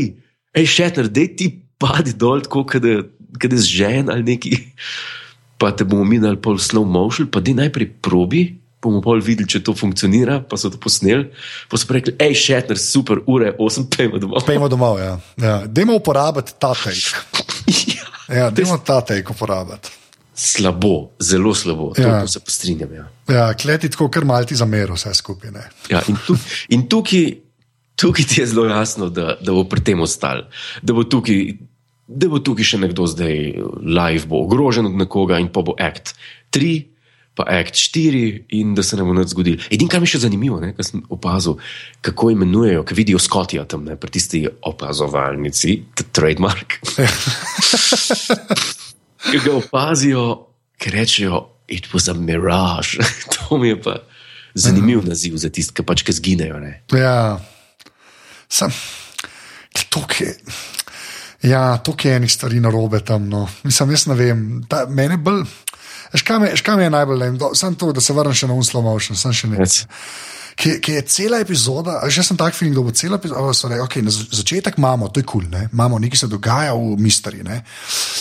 [0.61, 1.51] je šeter, da ti
[1.83, 3.01] padi dol, tako da
[3.43, 4.57] je zžen ali neki.
[5.59, 8.45] Pa te bomo mi dal pol slow motion, pa di najprej probi,
[8.83, 11.29] bomo pol videli, če to funkcionira, pa so to posneli.
[11.71, 14.43] Pa so rekli, hej, šeter, super, ure, osem, pejmo domov.
[14.47, 15.15] Pejmo domov, ja.
[15.39, 15.57] ja.
[15.67, 17.23] Dajmo uporabiti ta take.
[18.39, 20.02] ja, dajmo ta take uporabiti.
[20.35, 22.21] Slabo, zelo slabo, ja.
[22.21, 22.95] to se postrinjam.
[22.95, 25.51] Ja, ja kleti tako, kar malo ti zamero, vse skupaj.
[25.91, 26.37] Ja, in tu,
[26.73, 27.35] in tukaj,
[28.01, 30.47] tukaj ti je zelo jasno, da, da bo pri tem ostal.
[30.83, 31.53] Da bo, tukaj,
[32.09, 36.15] da bo tukaj še nekdo zdaj live, bo ogrožen od nekoga in pa bo act
[36.57, 36.73] 3,
[37.37, 39.61] pa act 4, in da se ne bo nič zgodilo.
[39.69, 41.61] Edino, kar mi je še zanimivo, kar sem opazil,
[42.01, 46.81] kako imenujejo, ki vidijo skotija tam, ne, pri tisti opazovalnici, trademark.
[49.31, 50.25] ki ga opazijo,
[50.79, 52.99] ki rečejo, it was a mirage.
[53.33, 53.97] to mi je pa
[54.55, 55.09] zanimiv -huh.
[55.09, 56.61] naziv za tiste, ki pač ki zginejo.
[56.61, 56.83] Ne?
[56.93, 57.41] Ja,
[58.49, 58.71] sem
[59.89, 60.35] tukaj.
[61.43, 63.29] Ja, tukaj je enih stvari na robe tam.
[63.29, 63.49] No.
[63.63, 64.65] Mislim, jaz ne vem.
[64.69, 65.45] Ta, mene bolj.
[66.55, 69.67] Škam je najbolj, samo to, da se vrnem še na unslow motion, sem še nekaj.
[69.67, 69.87] Yes
[70.57, 73.41] ki, ki je cela epizoda, že sem tak film, da bo cela epizoda.
[73.41, 77.45] Oh, okay, na začetek imamo, to je kul, cool, imamo nekaj, se dogaja v misteriji.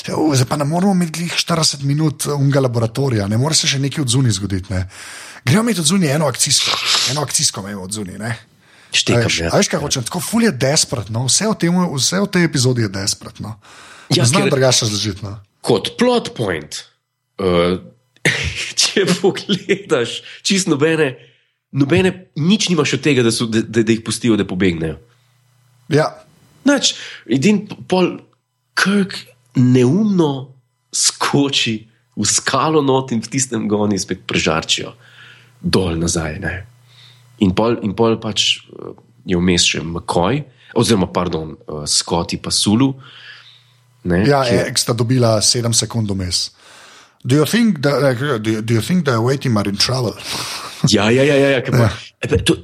[0.08, 4.16] Zdaj pa ne moramo imeti 40 minut unga laboratorija, ne more se še nekaj od
[4.16, 4.74] zunaj zgoditi.
[4.74, 4.88] Ne?
[5.46, 6.78] Gremo imeti od zunaj eno akcijsko,
[7.12, 8.34] eno akcijsko imamo od zunaj.
[8.92, 9.50] Štekam, ja.
[9.56, 11.48] Veš, kaj hočem, tako ful je desperatno, vse,
[11.96, 13.56] vse v tej epizodi je desperatno.
[14.12, 15.24] Ja, Znam drugače razložiti.
[15.24, 15.38] No.
[15.64, 16.82] Kot plot point,
[17.40, 17.80] uh,
[18.82, 21.14] če pogledaš, čist nobene
[21.72, 24.98] nobene, nič nimaš od tega, da, so, da, da, da jih pustijo, da pobegnejo.
[25.92, 26.10] Ja.
[26.68, 26.94] Nač,
[27.26, 28.20] edin pol,
[28.78, 29.16] krk
[29.58, 30.54] neumno
[30.94, 31.80] skoči
[32.16, 34.94] v skalo not in v tistem goni spet prežarčijo
[35.62, 36.40] dol nazaj.
[36.42, 36.54] Ne?
[37.42, 38.94] In pol, in pol pač eh,
[39.32, 40.42] je vmes še McCoy,
[40.78, 42.94] oziroma pardon, uh, Scotty pa Sulu.
[44.08, 44.56] Ne, ja, ki...
[44.72, 46.48] Ek sta dobila sedem sekund vmes.
[47.24, 50.16] Do you think that, do, do you think that waiting are in trouble?
[50.90, 51.36] Ja, ja, ja.
[51.36, 52.38] ja, ja pa, ja.
[52.42, 52.56] To,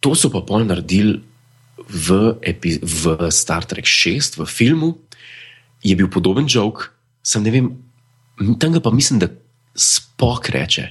[0.00, 1.20] to so pa pol naredili
[1.90, 4.96] v, epi, v Star Trek 6, v filmu,
[5.84, 6.88] je bil podoben jok,
[7.20, 7.68] sem ne vem,
[8.56, 9.28] tam pa mislim, da
[9.76, 10.90] spok reče.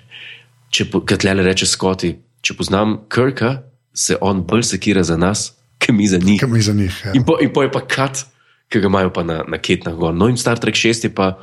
[0.70, 2.14] Če tle reče Scotty,
[2.46, 6.46] če poznam Krka, se on bolj sekira za nas, kot mi za njih.
[6.46, 7.18] Mi za njih ja.
[7.18, 8.28] in, po, in po pa kat,
[8.70, 10.14] ki ga imajo pa na, na ketnah gor.
[10.14, 11.40] No in Star Trek 6 je pa.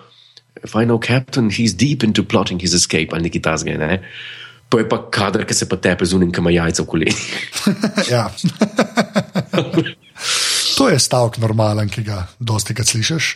[0.64, 4.00] If I know Captain, he's deep into plotting his escape, ali nekaj tasga.
[4.68, 7.14] To je pa kader, ki se pa tepe z unim, ki ima jajca v koleni.
[8.14, 8.26] ja.
[10.76, 13.28] to je stavek normalen, ki ga dosti krat slišiš,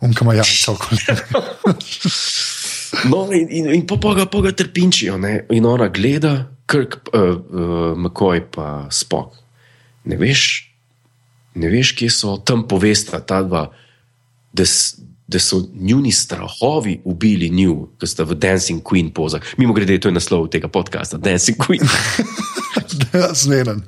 [0.00, 1.18] um, ki ima jajca v koleni.
[3.12, 5.42] no, in, in, in pa ga, pa ga trpinčijo, ne?
[5.52, 9.36] in ona gleda, krk, uh, uh, McCoy pa spok.
[10.08, 10.46] Ne veš,
[11.60, 13.66] ne veš, kje so tam povesta ta dva
[15.28, 19.42] da so njuni strahovi ubili nju, ki sta v Dancing Queen pozah.
[19.56, 21.84] Mimo grede, to je naslov tega podcasta, Dancing Queen.
[23.42, 23.82] Zmeden.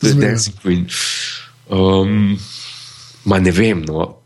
[0.00, 0.86] Dancing Queen.
[1.68, 2.38] Um,
[3.24, 4.16] ma ne vem, no.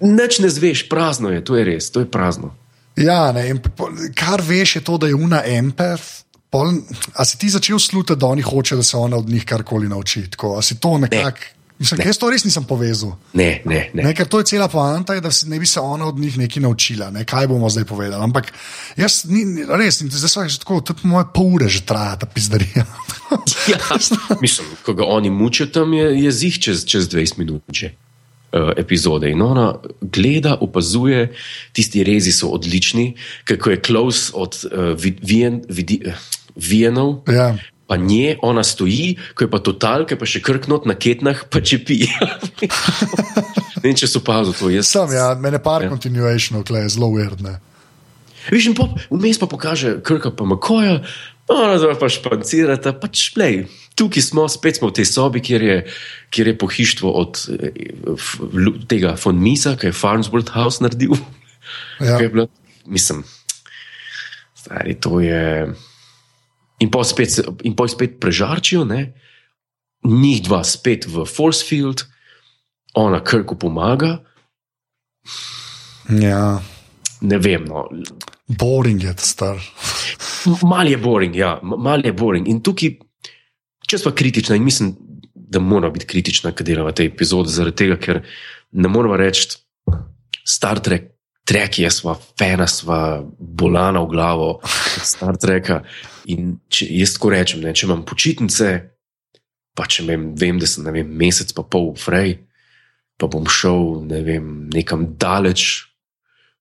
[0.00, 2.54] Neč ne zveš, prazno je, to je res, to je prazno.
[2.98, 3.46] Ja, ne,
[4.18, 6.26] kar veš, je to, da je una empath.
[6.50, 6.80] Pol,
[7.14, 10.24] a si ti začel slutiti, da oni hoče, da se ona od njih karkoli nauči?
[10.56, 11.38] A si to nekako.
[11.38, 11.57] Ne.
[11.78, 13.12] Mislim, jaz to res nisem povezal.
[13.38, 14.02] Ne, ne, ne.
[14.02, 17.10] ne ker to je cela poanta, da ne bi se ona od njih nekaj naučila,
[17.14, 18.18] ne, kaj bomo zdaj povedali.
[18.24, 18.50] Ampak
[18.98, 22.82] jaz, ni, res, zdaj so že tako, tudi moje pol ure že traja ta pizdarija.
[23.72, 24.00] ja,
[24.42, 27.62] mislim, ko ga oni mučijo, tam je jezik čez, čez 20 minut.
[27.70, 27.94] Že.
[28.48, 29.28] Uh, epizode.
[29.28, 31.26] In ona gleda, opazuje,
[31.76, 33.12] tisti rezi so odlični,
[33.44, 34.96] kako je Klaus od uh,
[36.56, 37.28] Vienov.
[37.28, 37.52] Ja.
[37.88, 41.62] Pa nje, ona stoji, ko je pa total, ki pa še krknot na ketnah, pa
[41.64, 42.02] če pi.
[43.80, 44.68] ne vem, če so pazo to.
[44.72, 45.88] Jaz sem, ja, mene par ja.
[45.88, 47.56] continuationov, kle je zelo uredne.
[48.52, 51.00] Viš, in vmes pa pokaže krka pa makoja,
[51.48, 53.66] ona zdaj pa špancirata, pač plej.
[53.96, 55.76] Tukaj smo, spet smo v tej sobi, kjer je,
[56.32, 57.72] kjer je pohištvo od eh,
[58.88, 61.16] tega von Misa, ki je Farnsworth House naredil.
[62.00, 62.20] Ja.
[62.20, 62.46] Je bilo,
[62.86, 63.24] mislim,
[64.54, 65.72] stari, to je.
[66.78, 67.40] In pa spet,
[67.90, 69.12] spet prežarčijo, ne?
[70.04, 72.04] njih dva spet v Force Field,
[72.94, 74.18] ona krku pomaga.
[76.08, 76.60] Ja.
[77.20, 77.66] Ne vem.
[77.66, 77.88] No.
[78.46, 79.58] Boring je star.
[80.62, 82.48] mal je boring, ja, mal je boring.
[82.48, 82.94] In tukaj,
[83.88, 84.94] če smo kritični, in mislim,
[85.34, 88.22] da moramo biti kritični, kaj delamo v tej epizodi, zaradi tega, ker
[88.72, 89.58] ne moramo reči,
[90.48, 91.17] Star Trek
[91.48, 94.50] trek je, sva fena, sva bolana v glavo,
[95.00, 95.80] Star Treka.
[96.28, 98.72] In če, jaz tako rečem, ne, če imam počitnice,
[99.78, 102.34] pa če vem, vem da sem vem, mesec pa pol v Frej,
[103.18, 105.84] pa bom šel ne vem, nekam daleč.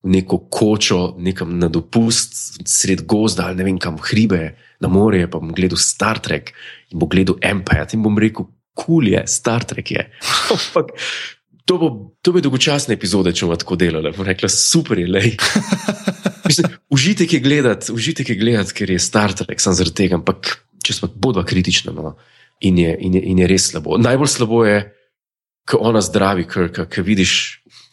[0.05, 2.35] V neko kočo, nekam na dopust,
[2.69, 6.53] sred gozda ali ne vem kam hribe, na morje, pa bom gledal Star Trek
[6.93, 8.45] in bom gledal Empire in bom rekel,
[8.77, 10.05] kul cool je, Star Trek je.
[10.53, 10.93] Ampak
[11.67, 11.87] To bo,
[12.23, 14.13] to bo dolgočasna epizoda, če bomo tako delali.
[14.15, 15.33] Bom rekla, super je, lej.
[16.95, 20.53] Užitek je gledati, užitek je gledati, ker je Star Trek, sem zaradi tega, ampak
[20.83, 22.13] če smo bodva kritična, no,
[22.63, 23.97] in, je, in, je, in je res slabo.
[23.99, 24.77] Najbolj slabo je,
[25.67, 27.33] ko ona zdravi krka, ki vidiš,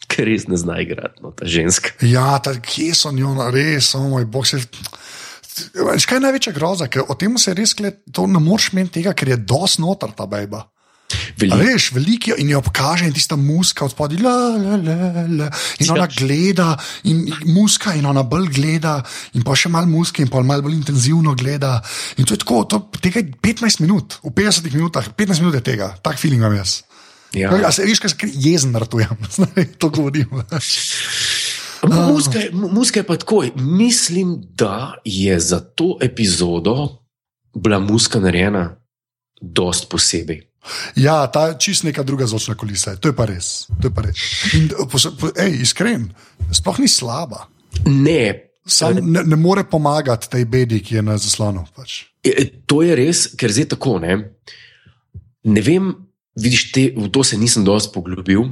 [0.07, 1.97] ker res ne zna igrati, no, ta ženska.
[2.07, 4.47] Ja, ta, kje so njo, res, o moj bog.
[4.47, 4.61] Se...
[5.75, 9.11] Kaj je največja groza, ker o tem se res gleda, to ne moreš meni tega,
[9.17, 10.63] ker je dos noter ta bejba.
[11.37, 11.57] Veliko.
[11.61, 15.49] Veš, veliko in jo pokaže, in tista muska od spodaj, la, la, la, la.
[15.79, 16.71] in ona gleda,
[17.11, 17.21] in
[17.53, 18.95] muska, in ona bolj gleda,
[19.37, 21.77] in pa še malo muske, in pa malo bolj intenzivno gleda.
[22.17, 25.63] In to je tako, to, tega je 15 minut, v 50 minutah, 15 minut je
[25.67, 26.81] tega, tak feeling imam jaz.
[27.35, 27.51] Ja.
[27.51, 29.13] A se veš, kaj se jezen ratujem,
[29.79, 30.31] to govorim.
[31.85, 37.03] Muska, muska je pa tako, mislim, da je za to epizodo
[37.53, 38.75] bila muska narejena
[39.41, 40.41] dost posebej.
[40.95, 43.67] Ja, ta čist neka druga zvočna kulisa, to je pa res.
[43.83, 44.21] Je pa res.
[44.57, 46.09] In, po, po, ej, iskren,
[46.51, 47.45] sploh ni slaba.
[47.85, 48.51] Ne.
[48.65, 51.67] Sam ne, ne more pomagati tej bedi, ki je na zaslonu.
[51.75, 51.99] Pač.
[52.25, 53.99] E, e, to je res, ker zdaj tako.
[54.01, 54.17] Ne,
[55.45, 55.91] ne vem,
[56.39, 58.47] vidiš, te, v to se nisem dovolj poglobil,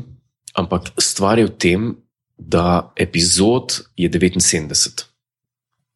[0.53, 1.89] ampak stvar je v tem,
[2.37, 5.05] da epizod je 79.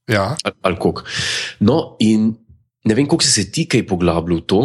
[0.08, 0.38] Ja.
[0.44, 1.04] Ali al koliko.
[1.60, 2.32] No, in
[2.86, 4.62] ne vem, koliko si se ti kaj poglabljal v to,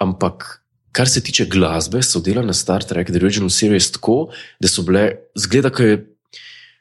[0.00, 0.61] ampak
[0.92, 4.28] kar se tiče glasbe, so delali na Star Trek, The Original Series, tako,
[4.60, 5.98] da so bile, zgleda, ko, je,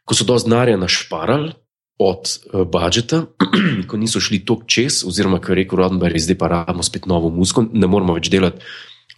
[0.06, 1.54] ko so dosti denarja našparali
[2.02, 3.24] od uh, budžeta,
[3.90, 7.30] ko niso šli tok čez, oziroma ko je rekel Rodenberg, zdaj pa rabimo spet novo
[7.30, 8.66] muziko, ne moramo več delati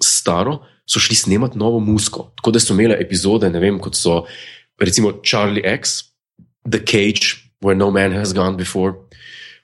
[0.03, 2.31] staro, so šli snemati novo muziko.
[2.37, 4.23] Tako da so imeli epizode, ne vem, kot so
[4.81, 6.11] recimo Charlie X,
[6.67, 9.07] The Cage, Where No Man Has Gone Before,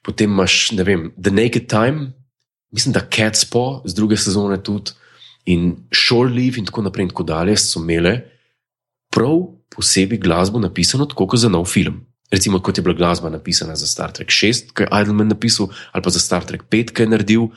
[0.06, 2.14] potem imaš, ne vem, The Naked Time.
[2.72, 4.94] Mislim, da Catspaw z druge sezone tudi,
[5.50, 8.20] In Shore Leave in tako naprej, in tako dalje, so imele
[9.10, 9.42] prav
[9.74, 12.06] posebej glasbo napisano, tako kot za nov film.
[12.30, 16.06] Recimo, kot je bila glasba napisana za Star Trek 6, ki je Idleman napisal, ali
[16.06, 17.48] pa za Star Trek 5, ki je naredil,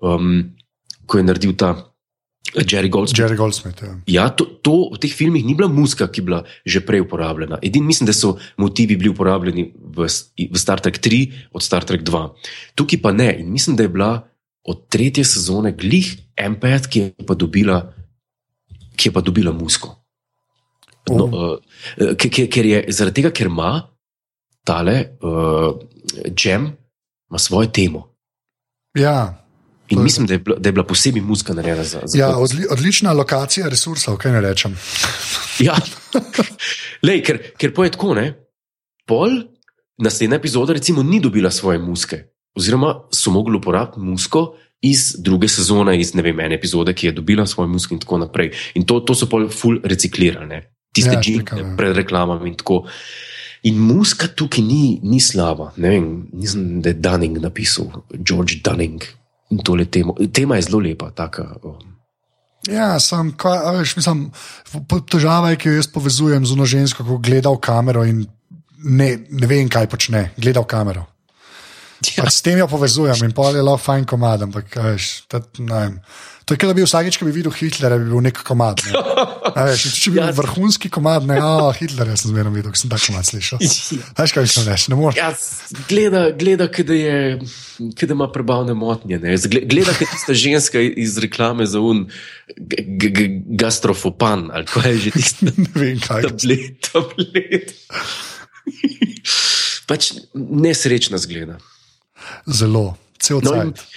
[0.00, 0.54] um,
[1.06, 1.92] ko je naredil ta
[2.52, 3.20] Jerry Goldsmith.
[3.20, 6.40] Jerry Goldsmith ja, ja to, to v teh filmih ni bila muska, ki je bila
[6.66, 7.60] že prej uporabljena.
[7.62, 10.08] Edini mislim, da so motivi bili uporabljeni v,
[10.52, 12.24] v Star Trek 3 od Star Trek 2.
[12.76, 13.30] Tukaj pa ne.
[13.40, 14.12] In mislim, da je bila
[14.64, 17.80] od tretje sezone glih Empire, ki je pa dobila,
[18.96, 19.96] ki je pa dobila musko.
[21.10, 23.88] No, uh, ker je zaradi tega, ker ima
[24.64, 24.96] tale
[26.34, 26.72] Džem, uh,
[27.30, 28.06] ima svojo temo.
[28.94, 29.38] Ja.
[29.88, 32.06] In mislim, da je, bila, da je bila posebej muska narejena za to.
[32.14, 34.76] Ja, odli, odlična lokacija resursov, kaj ne rečem.
[35.66, 35.76] ja,
[37.02, 38.32] Lej, ker, ker poje tako, ne.
[39.06, 39.42] Pol
[39.98, 45.94] naslednja epizoda, recimo, ni dobila svoje muske oziroma so mogli uporabiti musko iz druge sezone,
[46.00, 48.50] iz ne vem, ene epizode, ki je dobila svoj musk in tako naprej.
[48.74, 50.62] In to, to so pa ful reciklirane,
[50.94, 51.68] tiste ja, džine ja.
[51.78, 52.82] pred reklamami in tako.
[53.70, 55.70] In muska tukaj ni, ni slaba.
[55.76, 59.06] Ne vem, nisem, da je Dunning napisal, George Dunning
[59.52, 60.16] in tole temo.
[60.32, 61.46] Tema je zelo lepa, taka.
[61.62, 61.92] Um.
[62.66, 64.26] Ja, sem, kaj, veš, mislim,
[65.10, 68.24] težava je, ki jo jaz povezujem z eno žensko, ko gleda v kamero in
[68.82, 71.06] ne, ne vem, kaj počne, gleda v kamero.
[72.16, 72.28] Ja.
[72.32, 75.14] S tem jo povezujem in pol je lahko fajn komad, ampak veš,
[75.58, 75.98] vem.
[76.42, 78.80] To je, kot da bi vsakeč, ko bi videl Hitlera, bi bil nek komad.
[78.88, 78.98] Ne.
[79.54, 80.34] Veš, če bi bil ja.
[80.34, 83.62] vrhunski komad, ne, oh, Hitler, jaz sem zmerno videl, sem tako komad slišal.
[83.62, 85.20] Veš, kaj mislim, ne moreš.
[85.20, 85.30] Ja,
[85.90, 87.20] gleda, gleda da je,
[87.78, 89.20] da ima prebavne motnje.
[89.22, 89.36] Ne.
[89.38, 92.08] Gleda, da je tista ženska iz reklame za un
[93.62, 95.46] gastrofopan, ali kaj je že tisto.
[95.62, 96.32] ne vem, kaj je.
[96.32, 97.76] Tablet, tablet.
[99.86, 101.62] pač nesrečna zgleda.
[102.46, 103.88] Zelo, cel no, cel cel.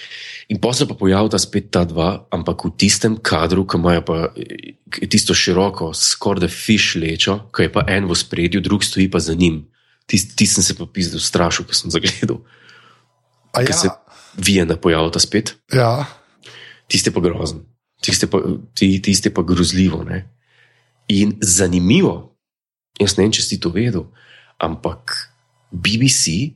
[0.48, 4.18] In pa se pa pojavlja spet ta dva, ampak v tistem kadru, ki imajo pa
[5.10, 9.18] tisto široko, skoraj da fiš lečo, ki je pa en v spredju, drug stoji pa
[9.18, 9.64] za njim.
[10.06, 12.44] Tisti tis sem se pa pisal, strašil, ki sem zagledal.
[13.56, 13.72] Ja.
[13.74, 13.90] Se
[14.38, 15.56] vije na pojavlja spet.
[15.74, 16.06] Ja.
[16.86, 17.64] Tiste pa grozen,
[18.04, 18.38] tiste pa,
[18.78, 20.04] tiste pa grozljivo.
[20.06, 20.28] Ne?
[21.10, 22.36] In zanimivo,
[23.00, 24.06] jaz ne vem, če si to vedel,
[24.62, 25.16] ampak
[25.74, 26.54] BBC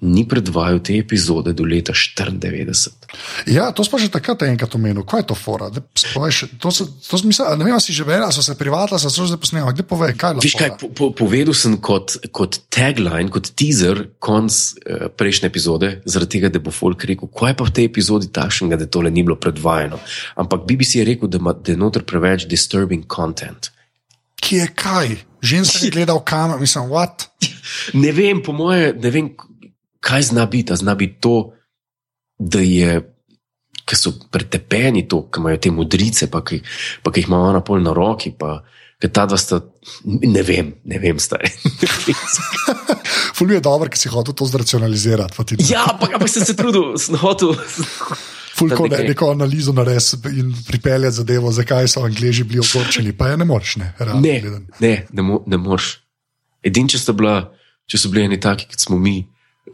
[0.00, 3.50] ni predvajal te epizode do leta 1994.
[3.50, 5.02] Ja, to smo že takrat enkrat omenili.
[5.02, 5.70] Kaj je to fora?
[5.74, 9.10] De, spoješ, to so, to misli, ne vem, si že verjel, so se privatno, so
[9.10, 9.66] se že posneli.
[9.74, 10.44] Kde povej, kaj je?
[10.46, 15.90] Viš kaj, po, po, povedal sem kot, kot tagline, kot teaser, konc uh, prejšnje epizode,
[16.06, 19.26] zaradi tega, da bo Folk rekel, kaj pa v tej epizodi takšnega, da tole ni
[19.26, 19.98] bilo predvajano.
[20.38, 23.72] Ampak BBC je rekel, da, ma, da je noter preveč disturbing content.
[24.38, 25.18] Kje je kaj?
[25.42, 27.26] Ženska je gledala v kamer, mislim, what?
[27.98, 29.34] Ne vem, po moje, ne vem,
[30.08, 31.36] kaj zna biti, zna biti to,
[32.38, 32.98] da je.
[33.88, 36.58] Ki so pretepeni, to, ki imajo te modrice, pa ki,
[37.00, 38.34] pa ki jih imajo na pol na roki.
[38.36, 38.58] Pa,
[39.06, 39.62] ta dva sta,
[40.04, 41.48] ne vem, ne vem, stari.
[43.38, 45.56] Fulj je dobro, ker si hotel to zracionalizirati.
[45.70, 47.54] Ja, ampak pa sem se trudil, sem hotel.
[48.58, 53.16] Fulj je ne, neko analizo narediti in pripeljati zadevo, zakaj so angliži bili ogorčeni.
[53.16, 53.94] Pa je ne moreš, ne.
[54.20, 54.36] Ne,
[54.80, 55.94] ne, ne, mo ne moreš.
[56.60, 57.00] Edini, če,
[57.88, 59.22] če so bili eni taki, kot smo mi.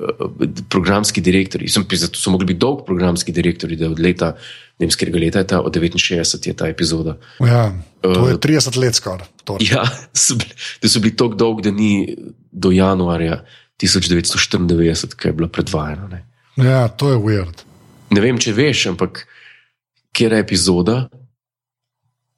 [0.01, 1.69] Eh, programski direktori.
[1.69, 4.33] Sem, zato so mogli biti dolg programski direktori, da od leta,
[4.79, 7.17] ne vem, skega leta je ta, od 69 je ta epizoda.
[7.41, 9.27] Ja, to je 30 uh, let skoraj.
[9.61, 9.85] Ja,
[10.25, 10.51] so bili,
[10.83, 12.17] da so bili tako dolgi, da ni
[12.51, 13.45] do januarja
[13.83, 16.09] 1994, ki je bila predvajana.
[16.09, 16.25] Ne.
[16.57, 17.63] Ja, to je weird.
[18.11, 19.27] Ne vem, če veš, ampak
[20.15, 20.97] kje je epizoda,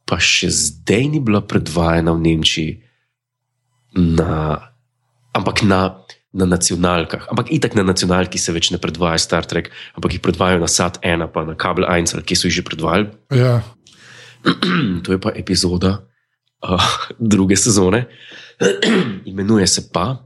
[0.04, 2.76] pa še zdaj ni bila predvajana v Nemčiji,
[3.96, 4.60] na,
[5.32, 7.28] ampak na na nacionalkah.
[7.30, 11.00] Ampak itak na nacionalki se več ne predvaja Star Trek, ampak jih predvajajo na SAT
[11.02, 13.10] 1, pa na Kabel 1, ki so jih že predvajali.
[13.32, 13.62] Ja.
[15.04, 16.06] to je pa epizoda
[16.62, 18.06] uh, druge sezone,
[19.30, 20.22] imenuje se pa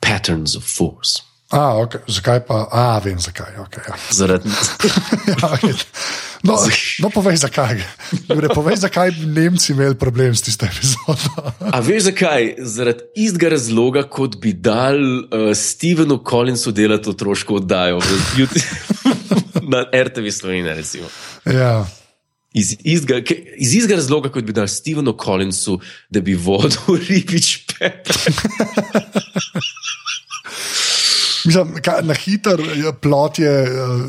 [0.00, 1.22] Patterns of Force.
[1.52, 2.00] A, okay.
[2.08, 2.64] Zakaj pa?
[2.72, 3.52] A, vem zakaj.
[3.66, 3.96] Okay, ja.
[4.10, 4.48] Zaradi
[4.80, 5.52] tega.
[6.42, 6.56] No,
[7.04, 7.78] no, povej zakaj.
[8.26, 11.52] Jure, povej, zakaj bi Nemci imeli problem s tistem epizodom.
[11.60, 12.54] A veš zakaj?
[12.58, 18.00] Zaradi istega razloga, kot bi dal uh, Stevenu Collinsu delati otroško oddajo
[19.72, 20.76] na RTV Slovenija.
[21.46, 21.84] Ja.
[22.52, 25.78] Iz istega razloga, kot bi dal Stevenu Collinsu,
[26.10, 28.18] da bi vodil ribič Pepe.
[31.46, 32.60] Mislim, na hiter
[33.00, 34.02] plot je uh,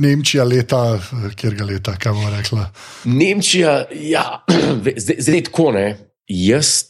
[0.00, 0.98] Nemčija leta,
[1.36, 2.64] kjer ga leta, kaj bomo rekli.
[3.04, 4.44] Nemčija, ja,
[5.04, 5.86] zdaj, zdaj tako ne.
[6.26, 6.84] Jaz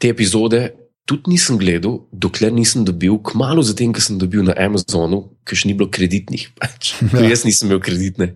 [0.00, 0.68] te epizode
[1.10, 5.66] tudi nisem gledal, dokler nisem dobil, kmalo zatem, ko sem dobil na Amazonu, ker še
[5.66, 6.50] ni bilo kreditnih.
[6.60, 6.94] Pač.
[7.10, 7.24] Ja.
[7.32, 8.34] Jaz nisem imel kreditne,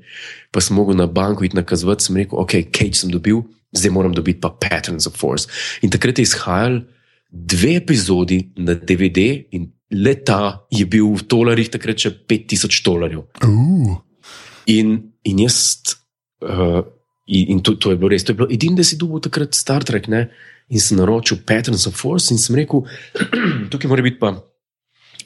[0.51, 4.15] pa sem mogel na banko iti nakazovati, sem rekel, ok, Cage sem dobil, zdaj moram
[4.17, 5.47] dobiti pa Patterns of Force.
[5.87, 6.83] In takrat je izhajal
[7.35, 13.27] dve epizodi na DVD in leta je bil v dolarjih takrat še 5000 dolarjev.
[13.43, 13.99] Uh.
[14.71, 15.59] In, in jaz,
[16.47, 16.81] uh,
[17.27, 19.85] in to, to je bilo res, to je bilo edino, da si dobil takrat Star
[19.85, 20.29] Trek, ne?
[20.73, 22.87] in sem naročil Patterns of Force in sem rekel,
[23.71, 24.33] tukaj mora biti pa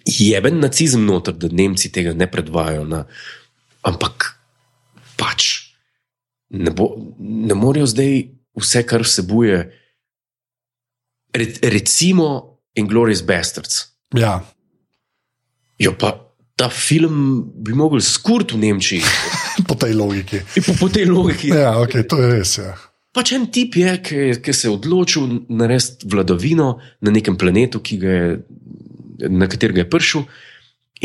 [0.08, 2.84] jeben nacizem noter, da Nemci tega ne predvajajo.
[2.88, 3.04] Na,
[3.86, 4.32] ampak
[5.18, 5.48] pač
[6.50, 8.14] ne, bo, ne morejo zdaj
[8.58, 9.60] vse, kar vsebuje.
[11.38, 13.84] Re, recimo, Inglorious Bastards.
[14.16, 14.40] Ja.
[15.78, 16.16] Jo, pa
[16.58, 19.02] ta film bi mogel skurti v Nemčiji.
[19.68, 20.42] po tej logiki.
[20.66, 21.52] Po, po tej logiki.
[21.54, 22.58] Ja, okay, to je res.
[22.58, 22.74] Ja.
[23.14, 28.42] Pač en tip je, ki, ki se je odločil narediti vladavino na nekem planetu, je,
[29.30, 30.26] na katerega je prišel,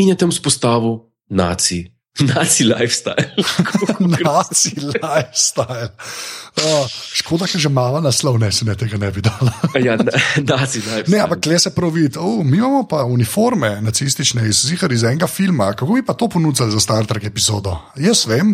[0.01, 1.85] in je tam spostavil naci
[2.29, 3.33] Naci lifestyle.
[4.23, 5.89] Naci lifestyle.
[6.53, 6.85] Oh,
[7.17, 9.49] škoda, ker že malo naslov, ne se ne tega ne bi dal.
[9.81, 11.09] ja, naci lifestyle.
[11.09, 12.21] Ne, ampak kle se prav vidi.
[12.21, 15.71] Oh, mi imamo pa uniforme nacistične iz, zihar, iz enega filma.
[15.73, 17.79] Kako bi pa to ponudili za Star Trek epizodo?
[17.97, 18.53] Jaz vem.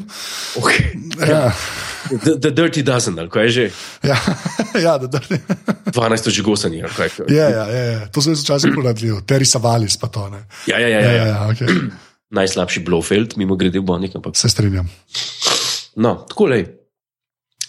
[0.55, 0.95] Okay.
[1.19, 1.51] Ja.
[2.07, 3.69] The, the Dirty Dozen, ali kaj je že?
[4.07, 4.15] Ja,
[4.87, 5.43] ja the dirty.
[5.91, 7.27] 12 že gosani, ali kaj.
[7.27, 8.07] Ja, ja, ja, ja.
[8.07, 9.19] to se je včasih prodajalo.
[9.27, 10.47] Terry Savalis pa to ne.
[10.71, 10.99] Ja, ja, ja.
[10.99, 11.25] ja, ja.
[11.27, 12.07] ja okay.
[12.35, 14.15] Najslabši Blofeld, mimo grede v Bonik.
[14.15, 14.37] Ampak...
[14.37, 14.89] Se strinjam.
[15.97, 16.59] No, tako le.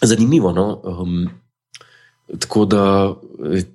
[0.01, 0.51] Zanimivo.
[0.53, 0.67] No?
[0.85, 1.29] Um,
[2.39, 2.83] tako da
[3.53, 3.65] eh,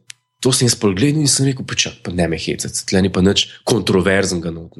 [0.41, 3.23] to sem jaz pogledal in sem rekel, počak, pa ne me hecati, tle ni pa
[3.25, 4.53] nič kontroverznega.
[4.55, 4.77] Not,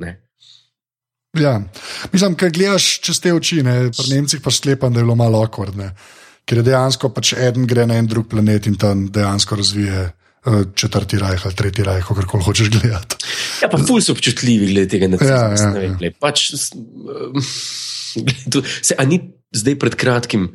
[1.41, 1.57] ja,
[2.13, 3.91] mislim, kaj gledaš čez te oči, ne?
[3.91, 5.93] pri Nemcih pa sklepam, da je bilo malo okvardne.
[6.47, 10.11] Ker je dejansko pač en gre na en drug planet in tam dejansko razvije
[10.75, 13.17] četrti rajh ali tretji rajh, kako hočeš gledati.
[13.63, 15.71] Ja, pa ful so občutljivi glede tega, da ja, ja.
[16.01, 16.11] Ja.
[16.21, 16.51] Pač,
[18.83, 19.21] se, a ni
[19.55, 20.49] zdaj pred kratkim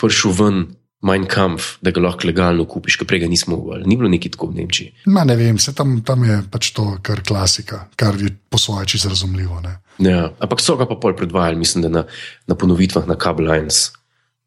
[0.00, 0.66] prišel ven
[1.00, 3.86] Mein Kampf, da ga lahko legalno kupiš, ker prej nismo mogli.
[3.88, 5.06] Ni bilo neki tako v Nemčiji.
[5.08, 8.90] Ma ne vem, se tam, tam je pač to kar klasika, kar je po svoje
[8.92, 9.62] čisto razumljivo.
[9.64, 9.78] Ne?
[10.04, 12.02] Ja, ampak so ga pa pol predvajali, mislim, da na,
[12.44, 13.94] na ponovitvah na Cable Lines.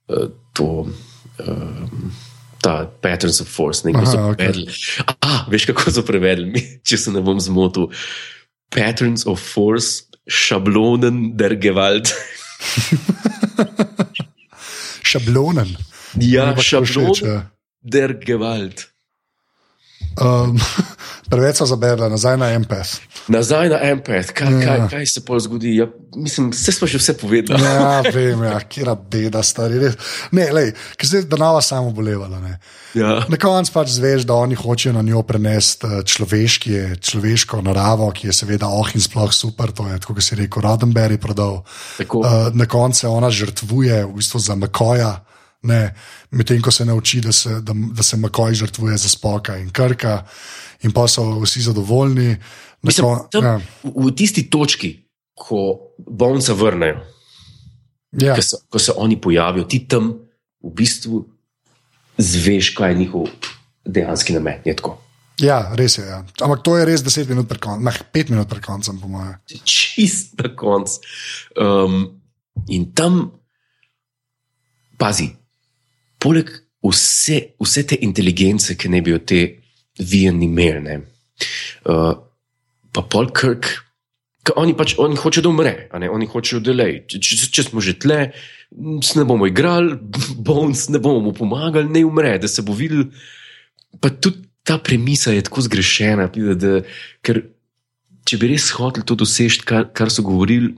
[0.05, 0.85] Uh, to,
[1.41, 1.89] uh,
[2.63, 4.71] ta Patterns of Force, nekaj so prevedli.
[4.71, 5.17] Okay.
[5.19, 7.89] Ah, veš, kako so prevedli, če se ne bom zmotil.
[8.73, 12.13] Patterns of Force, šablonen der Gewalt.
[15.11, 15.75] šablonen.
[16.23, 17.37] Ja, šablonen ja.
[17.83, 18.87] der Gewalt.
[20.13, 20.59] Um,
[21.31, 22.99] preveč so zaberli nazaj na MPS.
[23.27, 24.61] Nazaj na MPS, kaj, ja.
[24.65, 25.75] kaj, kaj se pol zgodi?
[25.77, 27.63] Ja, mislim, vse smo že vse povedali.
[27.63, 29.79] ja, vem, ja, kera beda, stari.
[30.31, 32.41] Ne, lej, ker se je danava samo bolevala.
[32.93, 33.23] Ja.
[33.29, 38.29] Na koncu pač zveš, da oni hočejo na njo prenesti eh, človeški, človeško naravo, ki
[38.29, 39.73] je seveda oh in sploh super.
[39.73, 41.63] To je, kot si rekel, Rodenberry prodal.
[42.03, 45.23] Uh, na koncu se ona žrtvuje v bistvu za Makoja
[46.31, 50.25] medtem ko se nauči, da se, da, da se Makoj žrtvuje za spoka in krka,
[50.83, 52.37] in pa so vsi zadovoljni.
[52.83, 53.59] Mislim, ko, tam, ja.
[53.83, 54.95] v, tisti točki,
[55.33, 56.99] ko bonce vrnejo,
[58.11, 58.35] ja.
[58.35, 60.11] ko, se, ko se oni pojavijo, ti tam
[60.63, 61.23] v bistvu
[62.17, 63.27] zveš, kaj je njihov
[63.85, 64.61] dejanski namen.
[65.41, 66.05] Ja, res je.
[66.05, 66.21] Ja.
[66.45, 69.33] Ampak to je res 10 minut pred koncem, 5 minut pred koncem, po mojem.
[69.65, 71.01] Čist na koncu.
[71.57, 72.21] Um,
[72.69, 73.31] in tam,
[74.97, 75.31] pazi,
[76.23, 76.51] poleg
[76.83, 79.41] vse, vse te inteligence, ki ne bi jo te
[79.99, 80.99] vijeni imeli,
[81.91, 82.13] uh,
[82.93, 83.69] pa pol krk,
[84.43, 86.87] ki oni pač oni hočejo, da umre, oni hočejo, da le.
[87.07, 88.19] Če, če, smo že tle,
[88.73, 89.95] ne bomo igrali,
[90.47, 93.07] bones, ne bomo mu pomagali, ne umre, da se bo videl.
[94.01, 96.77] Pa tudi ta premisa je tako zgrešena, da, da,
[97.23, 97.43] ker
[98.27, 100.73] če bi res hoteli to doseči, kar, kar so govorili.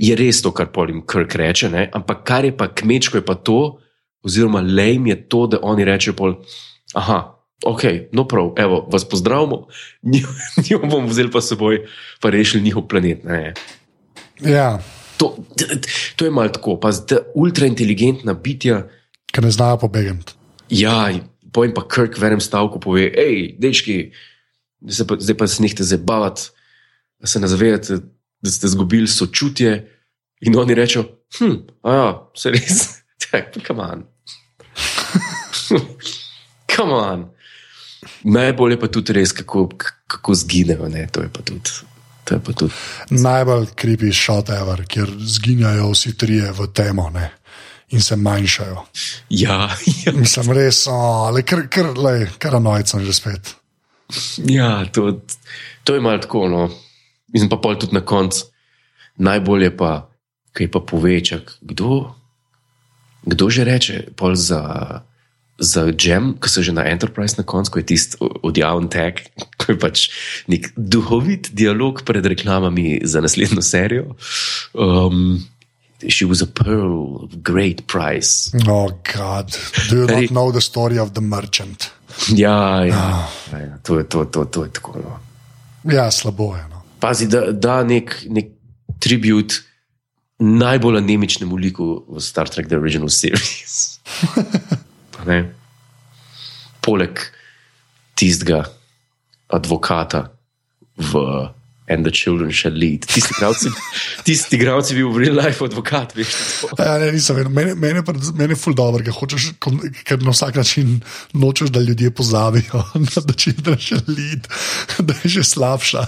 [0.00, 1.82] Je res to, kar Polim Krk reče, ne?
[1.92, 3.76] ampak kar je pa kmečko, je pa to,
[4.26, 6.34] oziroma lejm je to, da oni rečejo,
[6.94, 9.66] da ok, no prav, evo, vas pozdravimo,
[10.12, 11.86] njih bomo vzeli pa seboj,
[12.20, 13.24] pa rešili njihov planet.
[14.40, 14.78] Ja.
[15.16, 15.36] To,
[16.16, 18.88] to je malo tako, pa zdaj ultrainteligentna bitja.
[19.32, 20.34] Ki ne znajo pobegati.
[20.70, 21.08] Ja,
[21.52, 24.10] pojem pa Krk v enem stavku pove, hej, dečki,
[24.80, 26.50] zdaj pa, zdaj pa se nehte zabavati,
[27.20, 28.00] da se ne zavedate,
[28.42, 29.92] da ste izgubili sočutje.
[30.44, 31.06] In oni rečejo,
[31.38, 32.82] hm, a ja, se res,
[33.22, 34.04] tako, kamen.
[36.76, 37.30] Come on.
[38.22, 39.68] Najbolj je pa tudi res, kako,
[40.06, 40.88] kako zginejo.
[41.12, 41.70] To je pa tudi.
[42.24, 42.72] To je pa tudi.
[43.10, 47.30] Najbolj kripi šot ever, kjer zginjajo vsi trije v temo ne?
[47.94, 48.80] in se manjšajo.
[49.30, 49.70] Ja,
[50.04, 50.12] ja.
[50.12, 51.92] Mislim, res, ali kar, kar,
[52.38, 53.52] kar anojcem že spet.
[54.42, 55.20] Ja, to,
[55.84, 56.48] to je malo tako.
[56.50, 56.64] No.
[57.30, 58.42] Mislim pa pol tudi na koncu.
[59.22, 60.10] Najbolje pa,
[60.52, 62.16] kaj pa povečak, kdo
[63.26, 64.62] kdo že reče, pol za,
[65.58, 69.24] za Gem, ki so že na Enterprise na koncu, ko je tisti odjaven tek,
[69.60, 70.06] ko je pač
[70.52, 74.16] nek duhovit dialog pred reklamami za naslednjo serijo.
[74.74, 75.46] Um,
[76.08, 78.52] She was a pearl of great price.
[78.68, 79.48] Oh, God.
[79.88, 81.90] Do you not know the story of the merchant?
[82.28, 83.24] Ja, ja.
[83.24, 83.58] Oh.
[83.58, 85.00] ja to, je, to, to, to je tako.
[85.00, 85.16] No.
[85.92, 86.68] Ja, slabo je.
[86.68, 86.82] No.
[87.00, 88.52] Pazi, da, da nek, nek
[89.00, 89.56] tribut
[90.38, 94.00] najbolj anemičnemu liku v Star Trek The Original Series.
[96.84, 97.20] Poleg
[98.16, 98.64] tistega
[99.52, 100.30] advokata
[100.96, 101.22] v
[101.88, 103.06] And the Children Shall Lead.
[103.06, 103.70] Tisti gradci,
[104.26, 106.16] tisti gradci bi v real life advokat.
[106.80, 107.52] Ja, ne, nisem vedel.
[107.54, 108.02] Mene, mene,
[108.34, 109.52] mene je ful dobro, ker, hočeš,
[110.02, 110.96] ker na vsak način
[111.38, 112.82] nočeš, da ljudje pozabijo,
[113.14, 114.50] da The Children Shall Lead,
[114.98, 116.02] da je že slabša.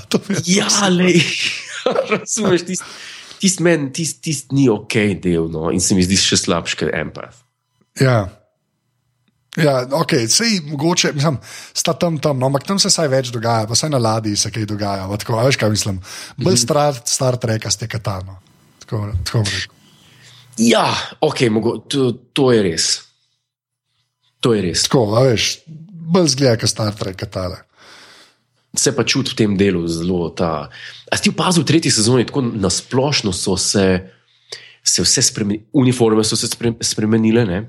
[0.50, 1.14] Ja, le.
[2.10, 2.90] Razumeš tisti
[3.38, 6.94] tisti meni, tisti tist ni ok del, no, in se mi zdi še slabši kot
[6.96, 7.42] empath.
[8.02, 8.18] Ja.
[9.58, 11.38] Ja, ok, sej mogoče, mislim,
[11.74, 14.52] sta tam tam, no, ampak tam se vsaj več dogaja, pa vsaj na ladji se
[14.54, 15.08] kaj dogaja.
[15.18, 16.00] Tako, veš, kaj mislim.
[16.36, 16.62] Bolj mm -hmm.
[16.62, 18.38] star, star treka ste katano.
[18.78, 19.44] Tako, tako
[20.58, 22.86] ja, ok, mogo, to, to je res.
[24.42, 24.84] To je res.
[24.86, 25.48] Tako, veš,
[26.12, 27.62] bolj zgleda, kot star trek katale.
[28.78, 30.68] Se pa čuti v tem delu zelo ta.
[31.08, 33.86] A si opazil v tretji sezoni, tako nasplošno so se,
[34.84, 36.50] se vse spremenile, uniforme so se
[36.84, 37.46] spremenile.
[37.48, 37.64] Ne?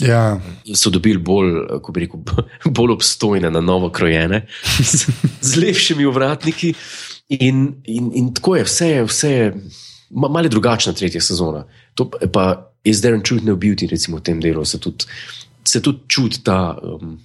[0.00, 0.40] Ja.
[0.74, 1.52] So dobili bolj,
[1.94, 2.20] rekel,
[2.76, 4.46] bolj obstojne, na novo krojene,
[4.80, 5.06] z,
[5.48, 6.74] z lepšimi uvratniki.
[7.28, 9.54] In, in, in tako je, vse je, vse je
[10.10, 11.64] malo drugačna tretja sezona.
[11.94, 14.64] To pa je zdaj en čudni beauty, recimo v tem delu.
[14.64, 15.04] Se tudi,
[15.64, 16.78] se tudi čuti ta.
[16.82, 17.18] Um,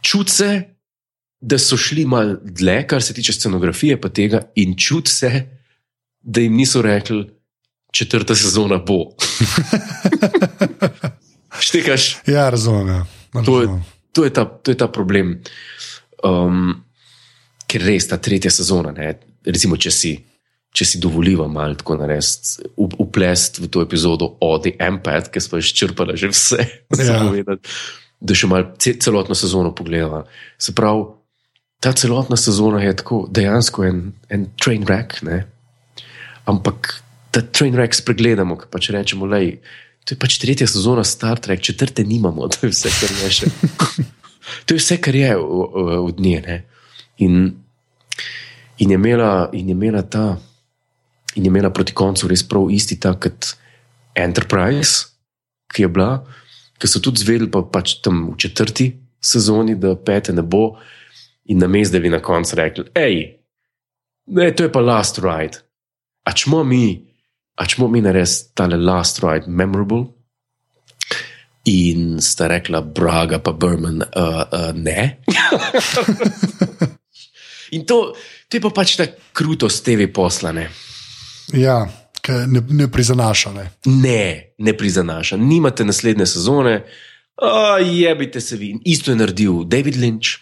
[0.00, 0.62] čuti se,
[1.40, 5.46] da so šli malo dlje, kar se tiče scenografije, pa tega, in čuti se,
[6.20, 7.26] da jim niso rekli,
[7.92, 9.10] četrta sezona bo.
[11.60, 12.26] Štekaš?
[12.26, 12.88] Ja, razumem.
[12.88, 13.42] Ja.
[13.44, 13.68] To, je,
[14.12, 15.38] to, je ta, to je ta problem.
[16.24, 16.84] Um,
[17.68, 19.14] ker res ta tretja sezona, ne,
[19.46, 20.12] recimo, če si,
[20.74, 25.60] če si dovoljiva malo tako narediti, uplest v to epizodo o The Empath, ki smo
[25.60, 26.60] izčrpali že vse,
[27.00, 27.18] ja.
[27.24, 27.74] povedati,
[28.20, 30.24] da še malo celotno sezono pogledala.
[30.58, 31.08] Se pravi,
[31.84, 35.42] ta celotna sezona je tako dejansko en, en train wreck, ne?
[36.48, 36.94] ampak
[37.34, 39.58] ta train wreck spregledamo, ki pa če rečemo, lej.
[40.04, 43.50] To je pač tretja sezona Star Trek, četrte nimamo, to je vse, kar je še.
[44.68, 46.60] to je vse, kar je od nje.
[47.24, 47.54] In,
[48.78, 50.34] in, je imela, in je imela ta,
[51.34, 53.54] in je imela proti koncu res prav isti tak kot
[54.14, 55.08] Enterprise,
[55.74, 56.10] ki je bila,
[56.78, 58.92] ki so tudi zvedeli, pa pač tam v četrti
[59.24, 60.76] sezoni, da pete ne bo,
[61.48, 63.16] in na mestu, da bi na koncu rekli: hej,
[64.28, 65.64] to je pa last ride.
[66.24, 67.13] A čmo mi?
[67.54, 70.06] A če bomo mi naredili tale last ride memorable.
[71.64, 75.24] In sta rekla, Braga, pa Burman, uh, uh, ne.
[77.76, 78.12] in to,
[78.48, 80.66] to je pa pač ta krutost TV poslane.
[81.56, 81.86] Ja,
[82.28, 83.52] ne, ne prizanaša.
[83.56, 83.64] Ne.
[83.88, 85.38] ne, ne prizanaša.
[85.40, 86.74] Nimate naslednje sezone,
[87.40, 88.74] uh, jebite se vi.
[88.84, 90.36] Isto je naredil David Lynch,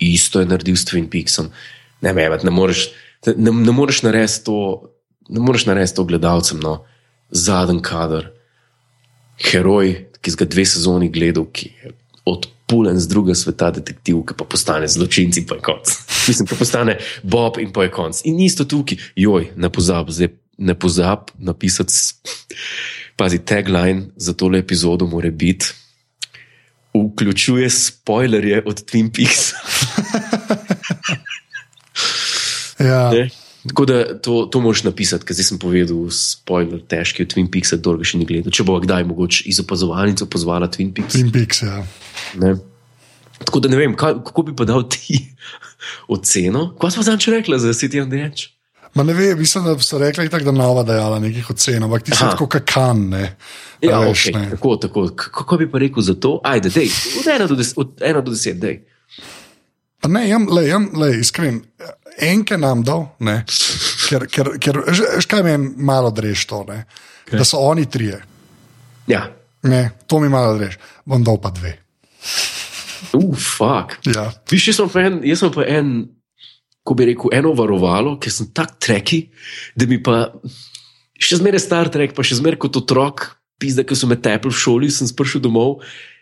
[0.00, 1.52] isto je naredil s Twin Peaksom.
[2.00, 2.88] Ne, me, ne moreš,
[3.26, 4.56] ne, ne moreš narediti to
[5.30, 6.80] ne moreš narediti to gledalcem, no,
[7.30, 8.30] zadnji kader,
[9.50, 11.92] heroj, ki z ga dve sezoni gledal, ki je
[12.28, 15.94] odpulen z druge sveta, detektiv, ki pa postane zločinci, pa je konc.
[16.28, 18.20] Mislim, da postane Bob in pa je konc.
[18.28, 21.94] In isto tukaj, joj, ne pozab, zdaj ne pozab napisati,
[23.16, 25.66] pazi, tagline za tole epizodo mora biti.
[26.94, 29.52] Vključuje spoilerje od Twin Peaks.
[32.90, 33.10] ja.
[33.70, 37.70] Tako da to, to moš napisati, ker zdaj sem povedal, spoiler, težki od Twin Peaks,
[37.78, 38.50] da ga še ni gledal.
[38.50, 41.14] Če bo kdaj mogoče iz opazovalnice pozvala Twin Peaks.
[41.14, 41.84] Twin Peaks, ja.
[42.42, 42.56] Ne?
[43.44, 45.20] Tako da ne vem, kaj, kako bi pa dal ti
[46.18, 46.72] oceno.
[46.82, 48.50] Kaj smo zdaj rekli za City of the Edge?
[48.98, 52.10] Ma ne vem, mislim, da so rekli, tak, da nova dajala nekih ocen, ampak ti
[52.10, 53.06] si tako kakan.
[53.14, 53.24] Ne?
[53.86, 54.34] Ja, veš, okay.
[54.34, 54.50] ne.
[54.50, 55.08] Tako, tako.
[55.14, 56.40] Kako bi pa rekel za to?
[56.44, 56.90] Ajde, dej,
[57.20, 58.80] od ena do deset, od ena do deset, dej.
[60.02, 61.60] Pa ne, jam, le, jam, le, iskren
[62.18, 63.40] enke nam dal, ne,
[64.08, 64.80] ker, ker, ker
[65.22, 66.84] škaj mi je malo drež to, ne,
[67.26, 67.38] okay.
[67.38, 68.20] da so oni trije.
[69.10, 69.26] Ja.
[69.62, 71.76] Ne, to mi malo drež, bom dal pa dve.
[73.16, 73.98] Uf, fuk.
[74.08, 74.30] Ja.
[74.50, 75.94] Viš, jaz sem pa en, jaz sem pa en,
[76.86, 79.24] ko bi rekel, eno varovalo, ker sem tak treki,
[79.76, 80.26] da mi pa
[81.20, 83.28] še zmeraj star trek, pa še zmeraj kot otrok,
[83.60, 85.80] pizda, ki so me tepli v šoli, sem prišel domov.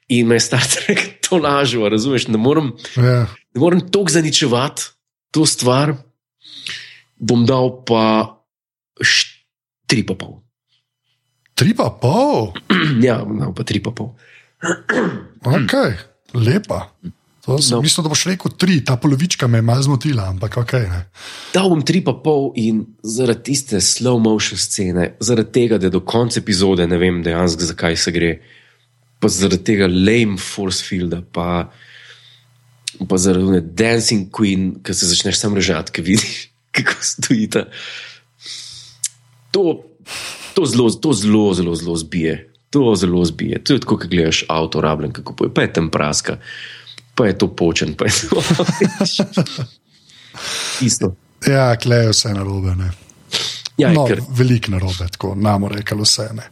[0.09, 2.28] In me je star trek to lažje, razumeš?
[2.32, 3.26] Ne morem, ja.
[3.59, 4.95] morem toliko zaničevati,
[5.30, 5.94] to stvar,
[7.28, 8.04] bom dal pa
[9.86, 10.40] tri pa pol.
[11.58, 12.52] Tri pa pol?
[13.06, 14.14] ja, dal pa tri pa pol.
[15.44, 15.74] ok,
[16.34, 16.92] lepa.
[17.48, 17.80] To, no.
[17.80, 20.72] Mislim, da boš rekel tri, ta polovička me je malo zmotila, ampak ok.
[20.72, 21.00] Ne.
[21.54, 26.02] Dal bom tri pa pol in zaradi tiste slow motion scene, zaradi tega, da do
[26.04, 28.32] konca epizode ne vem dejansko, zakaj se gre,
[29.18, 31.70] pa zaradi tega lame force fielda, pa
[33.09, 36.36] pa zaradi Dancing Queen, ki se začneš sam režati, ki vidiš,
[36.74, 37.64] kako stoji ta.
[39.51, 39.82] To,
[40.55, 42.44] to, zelo, to zelo, zelo, zelo zbije.
[42.70, 43.64] To zelo zbije.
[43.64, 46.38] To je tako, kot gledaš avto, rabljen, kako poje, pa je tam praska,
[47.14, 48.42] pa je to počen, pa je to.
[50.86, 51.14] Isto.
[51.46, 52.74] Ja, klejo vse na robe.
[53.78, 54.20] Ja, no, ker...
[54.28, 56.28] Veliko na robe, tako namo rekli vse.
[56.34, 56.51] Ne.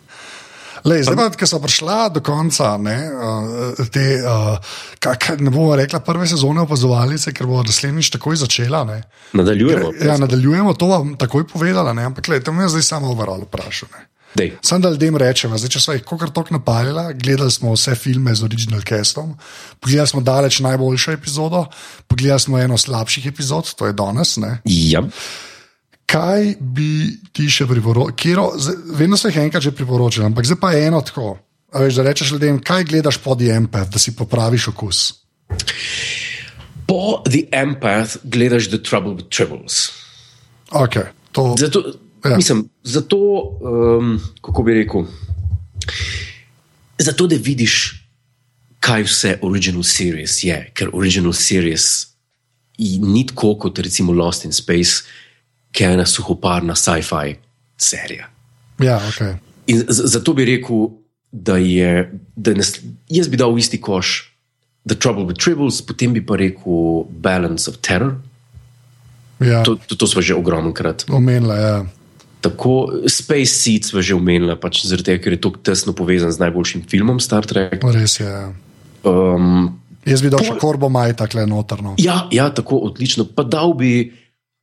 [0.87, 4.57] Lej, zdaj, pa, ko so prišla do konca, ne, uh, te, uh,
[5.03, 8.84] kak, ne bomo rekla, prve sezone opazovalnice, ker bo naslednjič takoj začela.
[8.87, 9.01] Ne.
[9.34, 9.91] Nadaljujemo.
[9.99, 14.07] Ja, nadaljujemo, to vam takoj povedala, ne, ampak le, tam je zdaj samo overall vprašanje.
[14.61, 18.34] Sam da ljudem rečem, zdaj, če so jih kar tako napadli, gledali smo vse filme
[18.37, 19.34] z original castom,
[19.80, 21.64] pogledali smo daleč najboljšo epizodo,
[22.07, 24.37] pogledali smo eno slabših epizod, to je danes.
[24.64, 25.03] Ja.
[26.16, 26.90] Kaj bi
[27.36, 28.40] ti še priporočil?
[28.96, 31.36] Vedno se jih enkrat že priporočil, ampak zdaj pa je eno tako.
[31.76, 35.02] Veš, da rečeš ljudem, kaj gledaš po The Empath, da si popraviš okus.
[36.88, 39.92] Po The Empath gledaš The Trouble with Tribbles.
[40.72, 41.52] Okay, to...
[41.60, 41.84] Zato,
[42.30, 42.36] Ja.
[42.36, 43.16] Mislim, zato,
[43.96, 45.04] um, kako bi rekel,
[46.98, 48.02] zato, da vidiš,
[48.80, 52.06] kaj vse original series je, ker original series
[52.78, 55.06] ni tako kot recimo Lost in Space,
[55.76, 57.36] ki je ena suhoparna sci-fi
[57.76, 58.30] serija.
[58.80, 59.36] Ja, okay.
[59.68, 60.88] In zato bi rekel,
[61.30, 62.64] da je, da ne,
[63.12, 64.32] jaz bi dal v isti koš
[64.86, 68.16] The Trouble with Tribbles, potem bi pa rekel Balance of Terror.
[69.42, 69.60] Ja.
[69.66, 71.04] To, to, to smo že ogromno krat.
[71.12, 71.78] Omenila, ja.
[72.40, 76.40] Tako, Space Seeds je že omenila, pač zaradi tega, ker je to tesno povezan z
[76.46, 77.82] najboljšim filmom Star Trek.
[77.82, 78.28] Res je.
[78.28, 78.54] Ja.
[79.02, 81.96] Um, Jaz bi dal še korbo maj, tako notorno.
[81.98, 83.26] Ja, ja, tako odlično.
[83.26, 84.14] Pa dal bi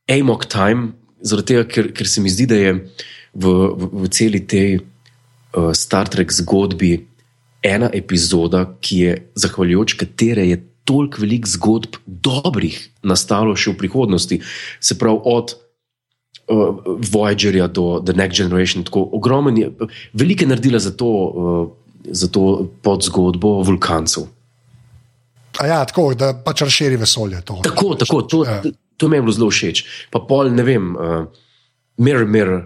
[0.08, 4.44] Amok Time, zaradi tega, ker, ker se mi zdi, da je v, v, v celi
[4.46, 6.98] tej uh, Star Trek zgodbi
[7.64, 14.40] ena epizoda, ki je zahvaljujoč katere je toliko velikih zgodb dobrih nastalo še v prihodnosti.
[14.84, 18.84] Se pravi, od uh, Voyagerja do The Next Generation.
[18.84, 19.72] Tako ogromen je,
[20.12, 21.66] veliko je naredila za to, uh,
[22.04, 24.28] za to podzgodbo vulkancev.
[25.62, 27.40] A ja, tako da pač razširi vesolje.
[27.48, 27.60] To.
[27.64, 28.60] Tako, tako to, ja.
[28.96, 29.84] To mi je bilo zelo všeč.
[30.10, 31.26] Pa pol, ne vem, uh,
[31.96, 32.62] Mirror, Mirror.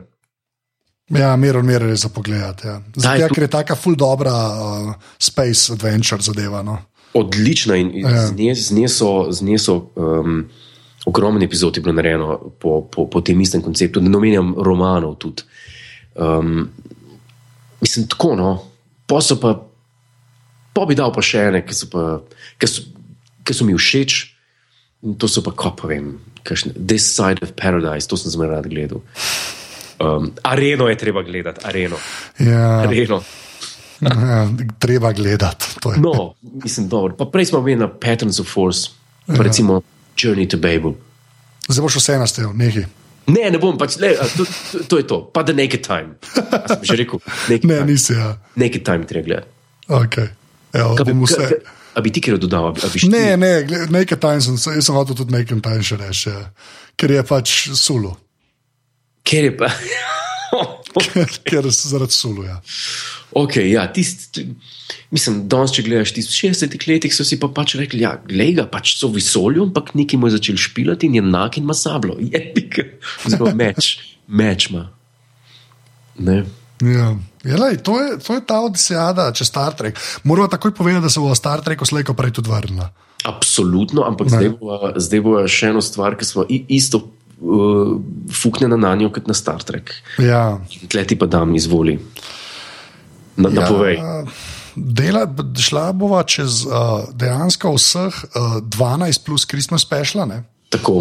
[1.09, 2.61] Ja, Mirror, Mirror je za pogled.
[2.64, 2.83] Ja.
[2.97, 6.62] Zato, ja, ker je tako ful dobra uh, space adventure zadeva.
[6.62, 6.79] No.
[7.16, 8.26] Odlična in, ja.
[8.55, 9.33] z nje so.
[9.33, 10.45] Z nje so um,
[11.09, 15.14] ogromno epizod je bilo narejeno po, po, po tem istem konceptu, da ne omenjam romanov.
[15.16, 15.43] Tudi.
[16.14, 16.68] Um,
[17.81, 18.51] mislim, tako no,
[19.07, 19.55] pa so pa,
[20.72, 22.20] pa bi dal pa še ene, ki so, pa,
[22.61, 22.85] ki so,
[23.45, 24.18] ki so mi všeč.
[24.99, 28.66] To so pa, ko pa vem, kakšne, This Side of Paradise, to sem zmeraj rad
[28.66, 29.03] gledal.
[29.99, 31.96] Um, areno je treba gledati, areno.
[32.38, 32.82] Ja.
[32.82, 33.22] areno.
[34.01, 35.66] Ja, treba gledati.
[35.99, 37.16] No, mislim, dobro.
[37.16, 38.90] Pa prej smo imeli na Patterns of Force,
[39.26, 39.42] pa ja.
[39.42, 39.82] recimo.
[40.18, 40.92] Journey to Babel.
[41.68, 42.86] Zdaj boš vse nastavil, nekaj.
[43.28, 46.16] Ne, ne bom pač, le, to, to, to je to, pa da nekaj time.
[46.82, 47.20] Že rekel,
[47.53, 48.16] nekaj ne, nisi.
[48.16, 48.34] Ja.
[48.57, 49.53] Nekaj time treba gledati.
[49.88, 50.28] Okay.
[50.72, 51.61] Evo, bi, vse...
[51.99, 52.70] a bi ti kaj dodal?
[53.11, 53.53] Ne, ne,
[53.90, 56.46] nekaj sem, jaz sem hotel tudi nekaj še reči, ja.
[56.96, 58.14] ker je pač sulo.
[59.26, 59.72] Ker je pa.
[61.12, 62.44] ker, ker zaradi sulu.
[62.46, 62.61] Ja.
[63.38, 64.46] Ok, ja, tisti.
[65.12, 68.44] Mislim, danes, če gledaš ti v 60-ih letih, so si pa pač rekli, da ja,
[68.49, 71.68] je pač so v vesolju, ampak neki mu je začel špilati in je enak in
[71.68, 72.16] ima sablo.
[72.32, 72.86] Je pika,
[73.26, 73.96] zelo meč,
[74.26, 74.88] meč ima.
[76.83, 79.99] Ja, lej, to, je, to je ta odisejada, če Star Trek.
[80.29, 82.91] Moramo takoj povedati, da se bo Star Trek slejko prej tudi vrnila.
[83.26, 87.97] Absolutno, ampak zdaj bo, zdaj bo še ena stvar, ki smo isto uh,
[88.31, 89.91] fuknjena na njo kot na Star Trek.
[90.22, 90.61] Ja.
[90.87, 91.99] Tleti pa dam izvoli.
[93.39, 93.62] Na, ja.
[93.62, 93.99] Napovej
[94.79, 95.26] dela,
[95.59, 100.31] šla bova čez uh, dejansko vseh uh, 12 plus Christmas special.
[100.68, 100.93] Tako.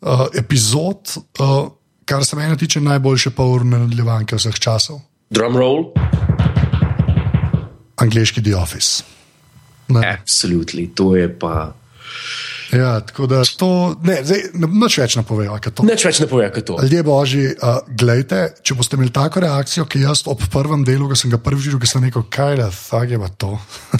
[0.00, 1.68] Uh, epizod, uh,
[2.04, 5.00] kar se meni tiče, najboljše polurne nadaljevanke vseh časov.
[5.30, 5.92] Drum roll.
[8.02, 9.04] Angliški The Office.
[9.94, 11.72] Absolutno, to je pa.
[12.72, 13.68] Ja, tako da to
[14.02, 15.86] ne, zdaj, noč več ne pove, kaj to.
[15.86, 16.78] Noč več ne pove, kaj to.
[16.82, 21.20] Ljudje božji, uh, gledajte, če boste imeli tako reakcijo, ki jaz ob prvem delu, ki
[21.22, 23.52] sem ga prvič videl, ki sem rekel, kaj je thag je to.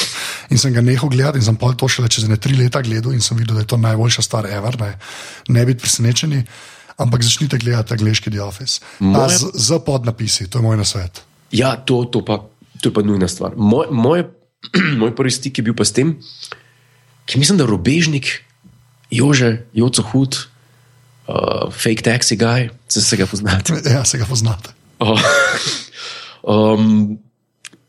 [0.51, 3.15] in sem ga nehal gledati in sem pol to šele čez ne tri leta gledal
[3.15, 4.93] in sem videl, da je to najboljša stvar ever, ne,
[5.55, 6.43] ne biti presenečeni.
[7.01, 8.85] Ampak začnite gledati angliški The Office.
[9.01, 9.39] Moje...
[9.39, 11.23] Z, z podnapisi, to je moj nasvet.
[11.53, 12.45] Ja, to, to, pa,
[12.81, 13.57] to je pa nujna stvar.
[13.57, 14.29] Moj, moj,
[15.01, 16.19] moj prvi stik je bil pa s tem,
[17.25, 18.45] ki mislim, da robežnik.
[19.11, 20.37] Jože, Joco Hud,
[21.27, 23.81] uh, fake taxi guy, če se ga poznate.
[23.97, 24.77] Ja, se ga poznate.
[25.01, 25.17] Oh,
[26.55, 27.17] um,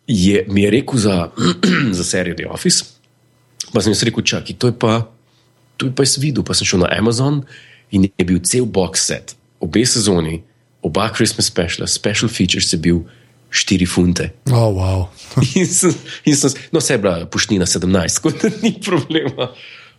[0.08, 1.30] je, mi je rekel za,
[1.98, 2.88] za serijo The Office,
[3.74, 5.04] pa sem jim rekel, čakaj, to je pa,
[5.78, 7.44] to je pa jaz videl, pa sem šel na Amazon
[7.92, 10.42] in je bil cel box set, obe sezoni,
[10.82, 13.04] oba Christmas special, special features je bil.
[13.52, 14.30] 4 funte.
[14.48, 15.10] Oh, wow.
[15.60, 15.92] in sem,
[16.24, 19.50] in sem, no, se je bila pušnina 17, tako da ni problema.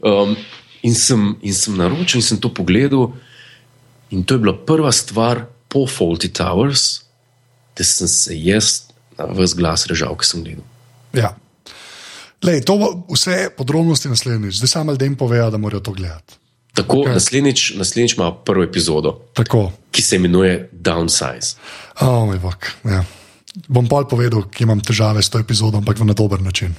[0.00, 0.32] Um,
[0.82, 3.14] In sem, in sem naročil in sem to pogledal.
[4.10, 7.06] In to je bila prva stvar po Faulty Towers,
[7.78, 10.66] da sem se jaz vse glas režal, ki sem gledal.
[11.14, 11.32] Ja.
[12.42, 16.41] Lej, to bo vse podrobnosti naslednjič, zdaj samo ljudem povejo, da morajo to gledati.
[16.74, 17.12] Tako, okay.
[17.12, 19.72] naslednjič, naslednjič ima prvo epizodo, Tako.
[19.90, 21.56] ki se imenuje Downsize.
[22.00, 22.66] Oh, moj bog.
[22.84, 23.04] Ja.
[23.68, 26.72] Bom pa povedal, ki imam težave s to epizodo, ampak na dober način.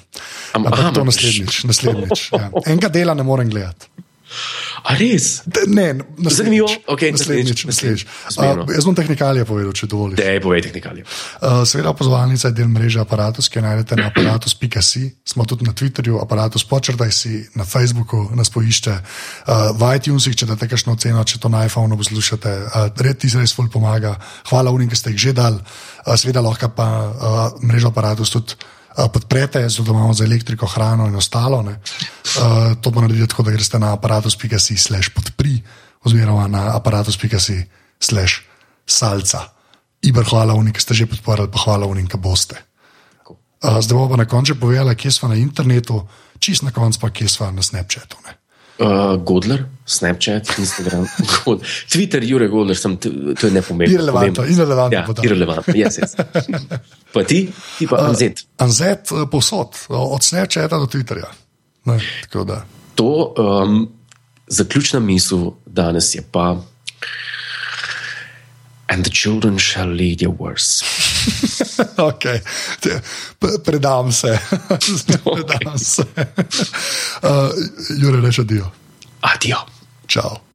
[0.54, 1.64] Am- Ampak aha, to naslednjič.
[1.70, 2.50] naslednjič ja.
[2.66, 3.93] Enega dela ne morem gledati.
[4.84, 5.42] A res?
[5.46, 6.36] De- Ne, naslednjič.
[6.38, 6.68] Zanimivo.
[6.88, 7.66] Okej, naslednjič.
[7.66, 8.68] naslednjič, naslednjič.
[8.68, 10.18] Uh, jaz bom tehnikalije povedal, če dovoliš.
[10.20, 11.04] Dej, povej tehnikalije.
[11.06, 15.04] Uh, seveda, pozvalnica je del mreže Apparatus, ki jo najdete na aparatus.si.
[15.24, 20.46] Smo tudi na Twitterju, aparatus počrtaj si, na Facebooku nas poišče, uh, v iTunesih, če
[20.52, 22.52] date kakšno oceno, če to na iPhonu poslušate.
[22.68, 24.18] Uh, red ti res ful pomaga.
[24.52, 25.58] Hvala unim, ki ste jih že dali.
[26.04, 27.14] Uh, seveda lahko pa uh,
[27.64, 28.60] mrežo Apparatus tudi.
[28.98, 31.60] Uh, Podprete, zato da imamo za elektriko, hrano in ostalo.
[31.60, 31.72] Uh,
[32.82, 35.62] to bo narediti tako, da greste na aparatus.si slash podpri,
[36.04, 37.64] oziroma na aparatus.si
[38.00, 38.42] slash
[38.86, 39.50] salca.
[40.02, 42.56] Iber, hvala unim, ki ste že podporili, pa hvala unim, ki boste.
[43.64, 46.08] Uh, zdaj bomo pa na koncu povedali, kje smo na internetu,
[46.40, 48.18] čist na koncu pa kje smo na Snapchatu.
[48.28, 48.43] Ne?
[48.80, 51.06] Uh, Godler, Snapchat, Instagram,
[51.46, 51.62] God.
[51.92, 53.94] Twitter, Jure Godler, sem, to je nepomembno.
[53.94, 56.16] Irelevantno, irelevantno Ja, irelevantno, yes, yes.
[57.14, 58.42] Pa ti, ti pa Anzet.
[58.58, 61.30] Anzet uh, povsod, od Snapchata do Twitterja.
[61.86, 62.00] Ne.
[62.96, 63.90] To um,
[64.48, 66.58] zaključna misel danes je pa.
[68.88, 70.86] And the children shall lead your worse.
[71.98, 72.40] Okay.
[73.66, 74.40] Predam se.
[75.24, 76.04] Predam se.
[77.24, 77.30] Uh,
[77.98, 78.72] Jure, reče dio.
[79.22, 79.58] Adijo.
[80.08, 80.44] Čau.